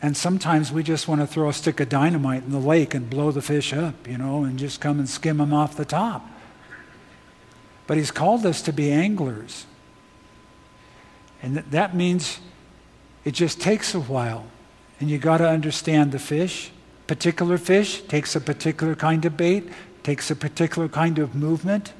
And 0.02 0.16
sometimes 0.16 0.72
we 0.72 0.82
just 0.82 1.06
want 1.06 1.20
to 1.20 1.28
throw 1.28 1.48
a 1.48 1.52
stick 1.52 1.78
of 1.78 1.88
dynamite 1.88 2.42
in 2.42 2.50
the 2.50 2.58
lake 2.58 2.92
and 2.92 3.08
blow 3.08 3.30
the 3.30 3.40
fish 3.40 3.72
up, 3.72 4.08
you 4.08 4.18
know, 4.18 4.42
and 4.42 4.58
just 4.58 4.80
come 4.80 4.98
and 4.98 5.08
skim 5.08 5.36
them 5.38 5.54
off 5.54 5.76
the 5.76 5.84
top. 5.84 6.28
But 7.86 7.98
He's 7.98 8.10
called 8.10 8.44
us 8.44 8.62
to 8.62 8.72
be 8.72 8.90
anglers. 8.90 9.64
And 11.40 11.56
that 11.56 11.94
means 11.94 12.40
it 13.24 13.32
just 13.32 13.60
takes 13.60 13.94
a 13.94 14.00
while. 14.00 14.46
And 14.98 15.08
you 15.08 15.18
got 15.18 15.38
to 15.38 15.48
understand 15.48 16.10
the 16.10 16.18
fish. 16.18 16.72
Particular 17.06 17.58
fish 17.58 18.02
takes 18.02 18.34
a 18.34 18.40
particular 18.40 18.96
kind 18.96 19.24
of 19.24 19.36
bait, 19.36 19.68
takes 20.02 20.32
a 20.32 20.36
particular 20.36 20.88
kind 20.88 21.20
of 21.20 21.34
movement. 21.36 21.92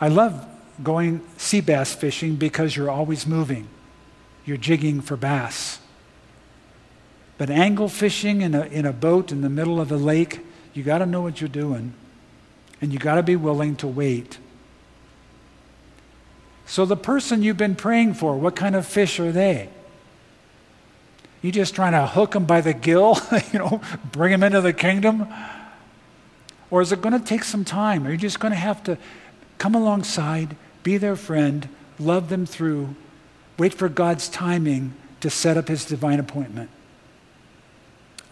I 0.00 0.08
love 0.08 0.46
going 0.82 1.22
sea 1.36 1.60
bass 1.60 1.94
fishing 1.94 2.36
because 2.36 2.76
you're 2.76 2.90
always 2.90 3.26
moving. 3.26 3.68
You're 4.44 4.56
jigging 4.56 5.00
for 5.00 5.16
bass. 5.16 5.80
But 7.38 7.50
angle 7.50 7.88
fishing 7.88 8.40
in 8.40 8.54
a, 8.54 8.62
in 8.66 8.86
a 8.86 8.92
boat 8.92 9.30
in 9.30 9.42
the 9.42 9.50
middle 9.50 9.80
of 9.80 9.92
a 9.92 9.96
lake, 9.96 10.40
you 10.72 10.82
got 10.82 10.98
to 10.98 11.06
know 11.06 11.20
what 11.20 11.40
you're 11.40 11.48
doing. 11.48 11.94
And 12.80 12.92
you 12.92 12.98
got 12.98 13.16
to 13.16 13.22
be 13.22 13.36
willing 13.36 13.76
to 13.76 13.86
wait. 13.86 14.38
So, 16.66 16.84
the 16.84 16.96
person 16.96 17.42
you've 17.42 17.56
been 17.56 17.76
praying 17.76 18.14
for, 18.14 18.36
what 18.36 18.56
kind 18.56 18.74
of 18.74 18.86
fish 18.86 19.20
are 19.20 19.32
they? 19.32 19.68
You 21.40 21.52
just 21.52 21.74
trying 21.74 21.92
to 21.92 22.06
hook 22.06 22.32
them 22.32 22.44
by 22.44 22.60
the 22.60 22.74
gill, 22.74 23.18
you 23.52 23.58
know, 23.58 23.80
bring 24.10 24.32
them 24.32 24.42
into 24.42 24.60
the 24.60 24.72
kingdom? 24.72 25.28
Or 26.70 26.82
is 26.82 26.90
it 26.92 27.00
going 27.00 27.18
to 27.18 27.24
take 27.24 27.44
some 27.44 27.64
time? 27.64 28.06
Are 28.06 28.10
you 28.10 28.16
just 28.16 28.40
going 28.40 28.52
to 28.52 28.58
have 28.58 28.82
to 28.84 28.98
come 29.58 29.74
alongside, 29.74 30.56
be 30.86 30.96
their 30.96 31.16
friend, 31.16 31.68
love 31.98 32.28
them 32.28 32.46
through 32.46 32.94
Wait 33.58 33.72
for 33.72 33.88
God's 33.88 34.28
timing 34.28 34.94
to 35.20 35.30
set 35.30 35.56
up 35.56 35.68
his 35.68 35.84
divine 35.84 36.20
appointment. 36.20 36.70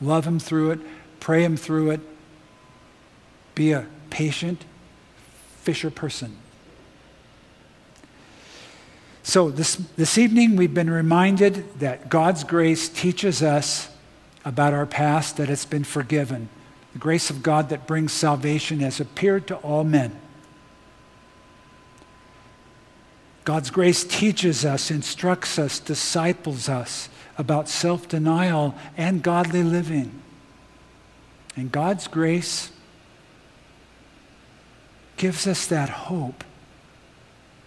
Love 0.00 0.26
him 0.26 0.38
through 0.38 0.72
it, 0.72 0.80
pray 1.20 1.42
him 1.42 1.56
through 1.56 1.90
it. 1.90 2.00
Be 3.54 3.72
a 3.72 3.86
patient 4.10 4.64
fisher 5.62 5.90
person. 5.90 6.36
So, 9.22 9.50
this, 9.50 9.76
this 9.96 10.18
evening, 10.18 10.56
we've 10.56 10.74
been 10.74 10.90
reminded 10.90 11.78
that 11.80 12.10
God's 12.10 12.44
grace 12.44 12.90
teaches 12.90 13.42
us 13.42 13.88
about 14.44 14.74
our 14.74 14.84
past, 14.84 15.38
that 15.38 15.48
it's 15.48 15.64
been 15.64 15.84
forgiven. 15.84 16.50
The 16.92 16.98
grace 16.98 17.30
of 17.30 17.42
God 17.42 17.70
that 17.70 17.86
brings 17.86 18.12
salvation 18.12 18.80
has 18.80 19.00
appeared 19.00 19.46
to 19.46 19.56
all 19.56 19.82
men. 19.82 20.14
God's 23.44 23.70
grace 23.70 24.04
teaches 24.04 24.64
us, 24.64 24.90
instructs 24.90 25.58
us, 25.58 25.78
disciples 25.78 26.68
us 26.68 27.10
about 27.36 27.68
self 27.68 28.08
denial 28.08 28.74
and 28.96 29.22
godly 29.22 29.62
living. 29.62 30.22
And 31.56 31.70
God's 31.70 32.08
grace 32.08 32.72
gives 35.16 35.46
us 35.46 35.66
that 35.66 35.88
hope 35.88 36.42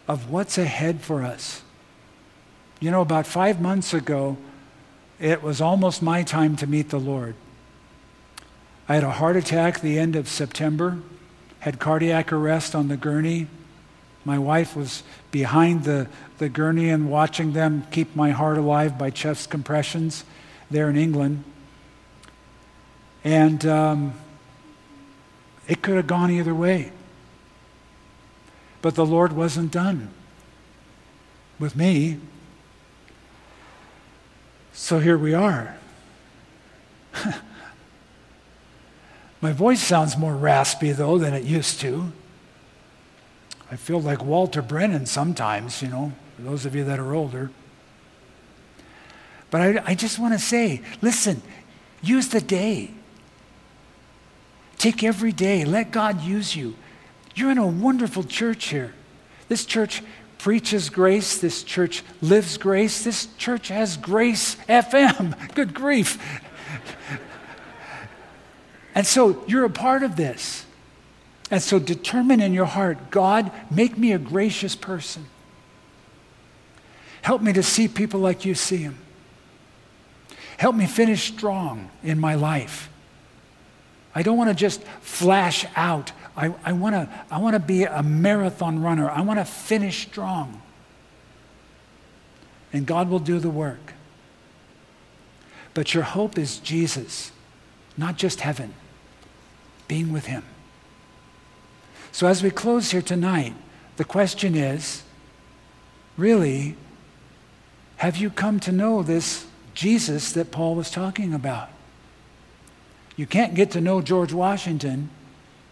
of 0.07 0.29
what's 0.29 0.57
ahead 0.57 1.01
for 1.01 1.23
us. 1.23 1.61
You 2.79 2.91
know, 2.91 3.01
about 3.01 3.27
five 3.27 3.61
months 3.61 3.93
ago, 3.93 4.37
it 5.19 5.41
was 5.41 5.61
almost 5.61 6.01
my 6.01 6.23
time 6.23 6.55
to 6.57 6.67
meet 6.67 6.89
the 6.89 6.99
Lord. 6.99 7.35
I 8.89 8.95
had 8.95 9.03
a 9.03 9.11
heart 9.11 9.35
attack 9.35 9.81
the 9.81 9.99
end 9.99 10.15
of 10.15 10.27
September, 10.27 10.99
had 11.59 11.79
cardiac 11.79 12.31
arrest 12.31 12.75
on 12.75 12.87
the 12.87 12.97
gurney, 12.97 13.47
my 14.27 14.37
wife 14.37 14.75
was 14.75 15.03
behind 15.31 15.85
the, 15.85 16.05
the 16.37 16.49
gurney 16.49 16.89
and 16.89 17.09
watching 17.09 17.53
them 17.53 17.87
keep 17.91 18.13
my 18.13 18.31
heart 18.31 18.57
alive 18.57 18.97
by 18.97 19.09
chest 19.09 19.49
compressions 19.49 20.25
there 20.69 20.89
in 20.89 20.97
England. 20.97 21.45
And 23.23 23.65
um, 23.65 24.13
it 25.65 25.81
could 25.81 25.95
have 25.95 26.07
gone 26.07 26.29
either 26.29 26.53
way. 26.53 26.91
But 28.81 28.95
the 28.95 29.05
Lord 29.05 29.31
wasn't 29.31 29.71
done 29.71 30.09
with 31.57 31.77
me. 31.77 32.19
So 34.73 34.99
here 34.99 35.17
we 35.17 35.33
are. 35.33 35.77
My 39.39 39.53
voice 39.53 39.81
sounds 39.81 40.17
more 40.17 40.35
raspy, 40.35 40.91
though, 40.91 41.17
than 41.17 41.33
it 41.33 41.45
used 41.45 41.79
to. 41.79 42.11
I 43.69 43.75
feel 43.75 44.01
like 44.01 44.23
Walter 44.23 44.61
Brennan 44.61 45.05
sometimes, 45.05 45.81
you 45.81 45.89
know, 45.89 46.13
those 46.39 46.65
of 46.65 46.75
you 46.75 46.83
that 46.85 46.99
are 46.99 47.13
older. 47.13 47.51
But 49.49 49.61
I, 49.61 49.83
I 49.87 49.95
just 49.95 50.19
want 50.19 50.33
to 50.33 50.39
say 50.39 50.81
listen, 51.01 51.41
use 52.01 52.29
the 52.29 52.41
day. 52.41 52.91
Take 54.77 55.03
every 55.03 55.31
day. 55.31 55.65
Let 55.65 55.91
God 55.91 56.21
use 56.21 56.55
you. 56.55 56.75
You're 57.35 57.51
in 57.51 57.57
a 57.57 57.67
wonderful 57.67 58.23
church 58.23 58.67
here. 58.67 58.93
This 59.47 59.65
church 59.65 60.03
preaches 60.37 60.89
grace. 60.89 61.39
This 61.39 61.63
church 61.63 62.03
lives 62.21 62.57
grace. 62.57 63.03
This 63.03 63.27
church 63.37 63.69
has 63.69 63.97
grace 63.97 64.55
FM. 64.69 65.35
Good 65.55 65.73
grief. 65.73 66.19
and 68.93 69.05
so 69.05 69.43
you're 69.47 69.65
a 69.65 69.69
part 69.69 70.03
of 70.03 70.15
this. 70.15 70.66
And 71.49 71.61
so 71.61 71.79
determine 71.79 72.41
in 72.41 72.53
your 72.53 72.65
heart 72.65 73.09
God, 73.09 73.51
make 73.71 73.97
me 73.97 74.11
a 74.11 74.17
gracious 74.17 74.75
person. 74.75 75.25
Help 77.21 77.41
me 77.41 77.53
to 77.53 77.63
see 77.63 77.87
people 77.87 78.19
like 78.19 78.45
you 78.45 78.55
see 78.55 78.77
them. 78.77 78.97
Help 80.57 80.75
me 80.75 80.85
finish 80.85 81.27
strong 81.27 81.89
in 82.03 82.19
my 82.19 82.35
life. 82.35 82.89
I 84.15 84.23
don't 84.23 84.37
want 84.37 84.49
to 84.49 84.55
just 84.55 84.81
flash 85.01 85.65
out. 85.75 86.11
I, 86.35 86.53
I 86.63 86.73
want 86.73 86.95
to 86.95 87.09
I 87.29 87.39
wanna 87.39 87.59
be 87.59 87.83
a 87.83 88.01
marathon 88.01 88.81
runner. 88.81 89.09
I 89.09 89.21
want 89.21 89.39
to 89.39 89.45
finish 89.45 90.07
strong. 90.07 90.61
And 92.73 92.85
God 92.85 93.09
will 93.09 93.19
do 93.19 93.39
the 93.39 93.49
work. 93.49 93.93
But 95.73 95.93
your 95.93 96.03
hope 96.03 96.37
is 96.37 96.57
Jesus, 96.57 97.31
not 97.95 98.17
just 98.17 98.41
heaven, 98.41 98.73
being 99.87 100.11
with 100.11 100.25
Him. 100.25 100.43
So, 102.17 102.25
as 102.25 102.41
we 102.41 102.49
close 102.49 102.89
here 102.89 103.03
tonight, 103.03 103.53
the 103.97 104.03
question 104.03 104.55
is 104.55 105.03
really, 106.17 106.75
have 107.97 108.17
you 108.17 108.31
come 108.31 108.59
to 108.61 108.71
know 108.71 109.03
this 109.03 109.45
Jesus 109.75 110.31
that 110.31 110.49
Paul 110.49 110.73
was 110.73 110.89
talking 110.89 111.31
about? 111.31 111.69
You 113.17 113.27
can't 113.27 113.53
get 113.53 113.69
to 113.69 113.81
know 113.81 114.01
George 114.01 114.33
Washington, 114.33 115.11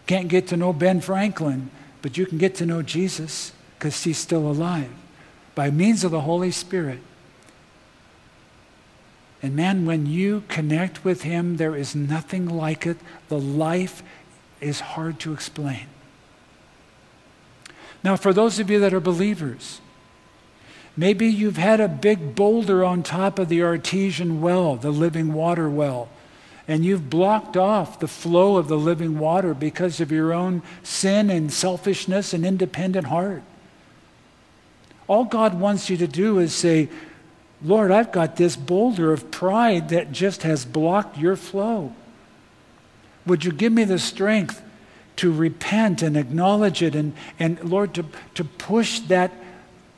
can't 0.06 0.28
get 0.28 0.46
to 0.46 0.56
know 0.56 0.72
Ben 0.72 1.00
Franklin, 1.00 1.68
but 2.00 2.16
you 2.16 2.26
can 2.26 2.38
get 2.38 2.54
to 2.54 2.64
know 2.64 2.80
Jesus 2.80 3.50
because 3.76 4.04
he's 4.04 4.18
still 4.18 4.48
alive 4.48 4.92
by 5.56 5.72
means 5.72 6.04
of 6.04 6.12
the 6.12 6.20
Holy 6.20 6.52
Spirit. 6.52 7.00
And 9.42 9.56
man, 9.56 9.84
when 9.84 10.06
you 10.06 10.44
connect 10.46 11.04
with 11.04 11.22
him, 11.22 11.56
there 11.56 11.74
is 11.74 11.96
nothing 11.96 12.48
like 12.48 12.86
it. 12.86 12.98
The 13.30 13.40
life 13.40 14.04
is 14.60 14.78
hard 14.78 15.18
to 15.18 15.32
explain. 15.32 15.88
Now, 18.02 18.16
for 18.16 18.32
those 18.32 18.58
of 18.58 18.70
you 18.70 18.78
that 18.80 18.94
are 18.94 19.00
believers, 19.00 19.80
maybe 20.96 21.26
you've 21.26 21.56
had 21.56 21.80
a 21.80 21.88
big 21.88 22.34
boulder 22.34 22.84
on 22.84 23.02
top 23.02 23.38
of 23.38 23.48
the 23.48 23.62
artesian 23.62 24.40
well, 24.40 24.76
the 24.76 24.90
living 24.90 25.32
water 25.32 25.68
well, 25.68 26.08
and 26.68 26.84
you've 26.84 27.10
blocked 27.10 27.56
off 27.56 28.00
the 28.00 28.08
flow 28.08 28.56
of 28.56 28.68
the 28.68 28.78
living 28.78 29.18
water 29.18 29.54
because 29.54 30.00
of 30.00 30.12
your 30.12 30.32
own 30.32 30.62
sin 30.82 31.30
and 31.30 31.52
selfishness 31.52 32.32
and 32.32 32.44
independent 32.44 33.06
heart. 33.06 33.42
All 35.08 35.24
God 35.24 35.58
wants 35.58 35.88
you 35.88 35.96
to 35.98 36.08
do 36.08 36.38
is 36.38 36.52
say, 36.52 36.88
Lord, 37.62 37.90
I've 37.90 38.12
got 38.12 38.36
this 38.36 38.56
boulder 38.56 39.12
of 39.12 39.30
pride 39.30 39.88
that 39.90 40.12
just 40.12 40.42
has 40.42 40.64
blocked 40.64 41.16
your 41.16 41.36
flow. 41.36 41.94
Would 43.24 43.44
you 43.44 43.52
give 43.52 43.72
me 43.72 43.84
the 43.84 43.98
strength 43.98 44.62
to 45.16 45.32
repent 45.32 46.02
and 46.02 46.16
acknowledge 46.16 46.82
it 46.82 46.94
and, 46.94 47.14
and 47.38 47.62
Lord, 47.64 47.94
to, 47.94 48.04
to 48.34 48.44
push 48.44 49.00
that 49.00 49.32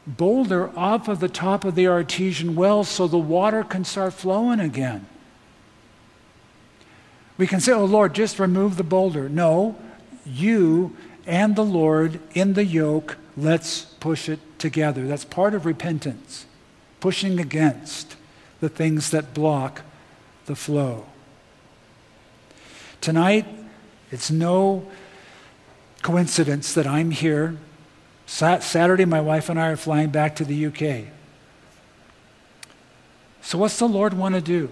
boulder 0.07 0.71
off 0.77 1.09
of 1.09 1.21
the 1.21 1.29
top 1.29 1.65
of 1.65 1.75
the 1.75 1.87
artesian 1.87 2.55
well 2.55 2.85
so 2.85 3.07
the 3.07 3.19
water 3.19 3.63
can 3.63 3.85
start 3.85 4.15
flowing 4.15 4.61
again. 4.61 5.07
We 7.37 7.47
can 7.47 7.61
say, 7.61 7.73
oh 7.73 7.85
Lord, 7.85 8.15
just 8.15 8.39
remove 8.39 8.77
the 8.77 8.85
boulder. 8.85 9.29
No, 9.29 9.77
you 10.25 10.97
and 11.27 11.57
the 11.57 11.65
Lord 11.65 12.21
in 12.35 12.55
the 12.55 12.65
yoke, 12.65 13.17
let's 13.37 13.83
push 13.83 14.29
it 14.29 14.41
together. 14.59 15.07
That's 15.07 15.25
part 15.25 15.55
of 15.55 15.67
repentance, 15.67 16.47
pushing 17.01 17.39
against 17.39 18.17
the 18.61 18.69
things 18.69 19.11
that 19.11 19.35
block 19.35 19.83
the 20.47 20.57
flow. 20.57 21.07
Tonight, 23.01 23.47
it's 24.11 24.31
no 24.31 24.91
coincidence 26.03 26.75
that 26.75 26.87
I'm 26.87 27.11
here. 27.11 27.57
Saturday, 28.27 29.05
my 29.05 29.21
wife 29.21 29.49
and 29.49 29.59
I 29.59 29.69
are 29.69 29.77
flying 29.77 30.11
back 30.11 30.37
to 30.37 30.45
the 30.45 30.67
UK. 30.67 31.13
So, 33.41 33.59
what's 33.59 33.79
the 33.79 33.89
Lord 33.89 34.15
want 34.15 34.35
to 34.35 34.41
do? 34.41 34.71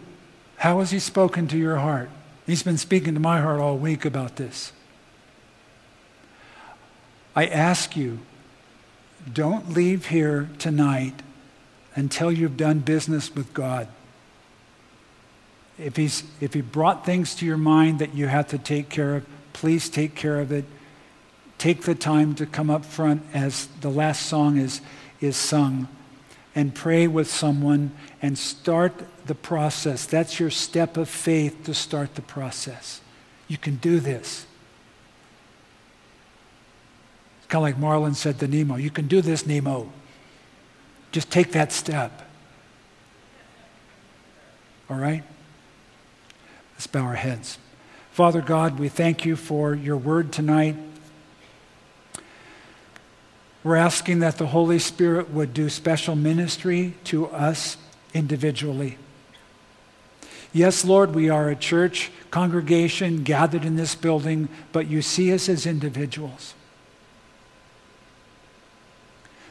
How 0.58 0.80
has 0.80 0.90
He 0.90 0.98
spoken 0.98 1.48
to 1.48 1.56
your 1.56 1.76
heart? 1.76 2.10
He's 2.46 2.62
been 2.62 2.78
speaking 2.78 3.14
to 3.14 3.20
my 3.20 3.40
heart 3.40 3.60
all 3.60 3.76
week 3.76 4.04
about 4.04 4.36
this. 4.36 4.72
I 7.34 7.46
ask 7.46 7.96
you, 7.96 8.20
don't 9.32 9.70
leave 9.70 10.06
here 10.06 10.48
tonight 10.58 11.14
until 11.94 12.30
you've 12.30 12.56
done 12.56 12.78
business 12.80 13.34
with 13.34 13.52
God. 13.52 13.88
If, 15.78 15.96
he's, 15.96 16.22
if 16.40 16.54
He 16.54 16.60
brought 16.60 17.04
things 17.04 17.34
to 17.36 17.46
your 17.46 17.56
mind 17.56 17.98
that 17.98 18.14
you 18.14 18.28
have 18.28 18.48
to 18.48 18.58
take 18.58 18.88
care 18.88 19.16
of, 19.16 19.26
please 19.52 19.88
take 19.88 20.14
care 20.14 20.40
of 20.40 20.52
it 20.52 20.64
take 21.58 21.82
the 21.82 21.94
time 21.94 22.34
to 22.36 22.46
come 22.46 22.70
up 22.70 22.84
front 22.84 23.22
as 23.32 23.66
the 23.80 23.90
last 23.90 24.26
song 24.26 24.58
is, 24.58 24.80
is 25.20 25.36
sung 25.36 25.88
and 26.54 26.74
pray 26.74 27.06
with 27.06 27.30
someone 27.30 27.92
and 28.22 28.38
start 28.38 28.92
the 29.26 29.34
process. 29.34 30.06
That's 30.06 30.40
your 30.40 30.50
step 30.50 30.96
of 30.96 31.08
faith 31.08 31.64
to 31.64 31.74
start 31.74 32.14
the 32.14 32.22
process. 32.22 33.00
You 33.48 33.58
can 33.58 33.76
do 33.76 34.00
this. 34.00 34.46
It's 37.38 37.46
kind 37.48 37.60
of 37.60 37.62
like 37.62 37.78
Marlin 37.78 38.14
said 38.14 38.40
to 38.40 38.48
Nemo 38.48 38.76
You 38.76 38.90
can 38.90 39.06
do 39.06 39.20
this, 39.20 39.46
Nemo. 39.46 39.92
Just 41.12 41.30
take 41.30 41.52
that 41.52 41.72
step. 41.72 42.22
All 44.88 44.96
right? 44.96 45.22
Let's 46.74 46.86
bow 46.86 47.02
our 47.02 47.14
heads. 47.14 47.58
Father 48.12 48.40
God, 48.40 48.78
we 48.78 48.88
thank 48.88 49.24
you 49.24 49.36
for 49.36 49.74
your 49.74 49.96
word 49.96 50.32
tonight. 50.32 50.76
We're 53.66 53.74
asking 53.74 54.20
that 54.20 54.38
the 54.38 54.46
Holy 54.46 54.78
Spirit 54.78 55.30
would 55.30 55.52
do 55.52 55.68
special 55.68 56.14
ministry 56.14 56.94
to 57.06 57.26
us 57.26 57.76
individually. 58.14 58.96
Yes, 60.52 60.84
Lord, 60.84 61.16
we 61.16 61.30
are 61.30 61.48
a 61.48 61.56
church 61.56 62.12
congregation 62.30 63.24
gathered 63.24 63.64
in 63.64 63.74
this 63.74 63.96
building, 63.96 64.48
but 64.70 64.86
you 64.86 65.02
see 65.02 65.32
us 65.32 65.48
as 65.48 65.66
individuals. 65.66 66.54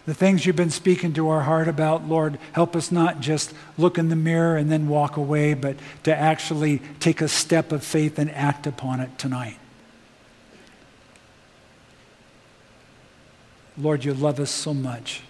The 0.05 0.13
things 0.13 0.45
you've 0.45 0.55
been 0.55 0.69
speaking 0.69 1.11
to 1.15 1.27
our 1.27 1.41
heart 1.41 1.67
about, 1.67 2.07
Lord, 2.07 2.39
help 2.53 2.73
us 2.77 2.93
not 2.93 3.19
just 3.19 3.53
look 3.77 3.97
in 3.97 4.07
the 4.07 4.15
mirror 4.15 4.55
and 4.55 4.71
then 4.71 4.87
walk 4.87 5.17
away, 5.17 5.55
but 5.55 5.75
to 6.03 6.15
actually 6.15 6.79
take 7.01 7.19
a 7.19 7.27
step 7.27 7.73
of 7.73 7.83
faith 7.83 8.17
and 8.17 8.31
act 8.31 8.65
upon 8.65 9.01
it 9.01 9.17
tonight. 9.17 9.57
Lord, 13.77 14.05
you 14.05 14.13
love 14.13 14.39
us 14.39 14.51
so 14.51 14.73
much. 14.73 15.21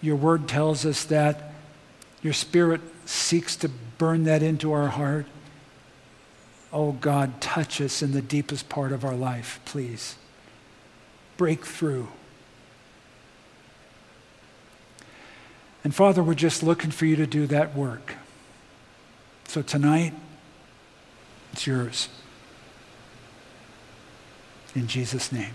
Your 0.00 0.16
word 0.16 0.48
tells 0.48 0.86
us 0.86 1.04
that 1.04 1.52
your 2.22 2.32
spirit 2.32 2.80
seeks 3.06 3.56
to 3.56 3.68
burn 3.98 4.24
that 4.24 4.42
into 4.42 4.72
our 4.72 4.88
heart. 4.88 5.26
Oh 6.72 6.92
God, 6.92 7.40
touch 7.40 7.80
us 7.80 8.02
in 8.02 8.12
the 8.12 8.22
deepest 8.22 8.68
part 8.68 8.92
of 8.92 9.04
our 9.04 9.16
life, 9.16 9.60
please. 9.64 10.16
Break 11.36 11.66
through. 11.66 12.08
And 15.82 15.94
Father, 15.94 16.22
we're 16.22 16.34
just 16.34 16.62
looking 16.62 16.90
for 16.90 17.06
you 17.06 17.16
to 17.16 17.26
do 17.26 17.46
that 17.46 17.74
work. 17.74 18.14
So 19.48 19.62
tonight, 19.62 20.12
it's 21.52 21.66
yours. 21.66 22.08
In 24.74 24.86
Jesus' 24.86 25.32
name, 25.32 25.54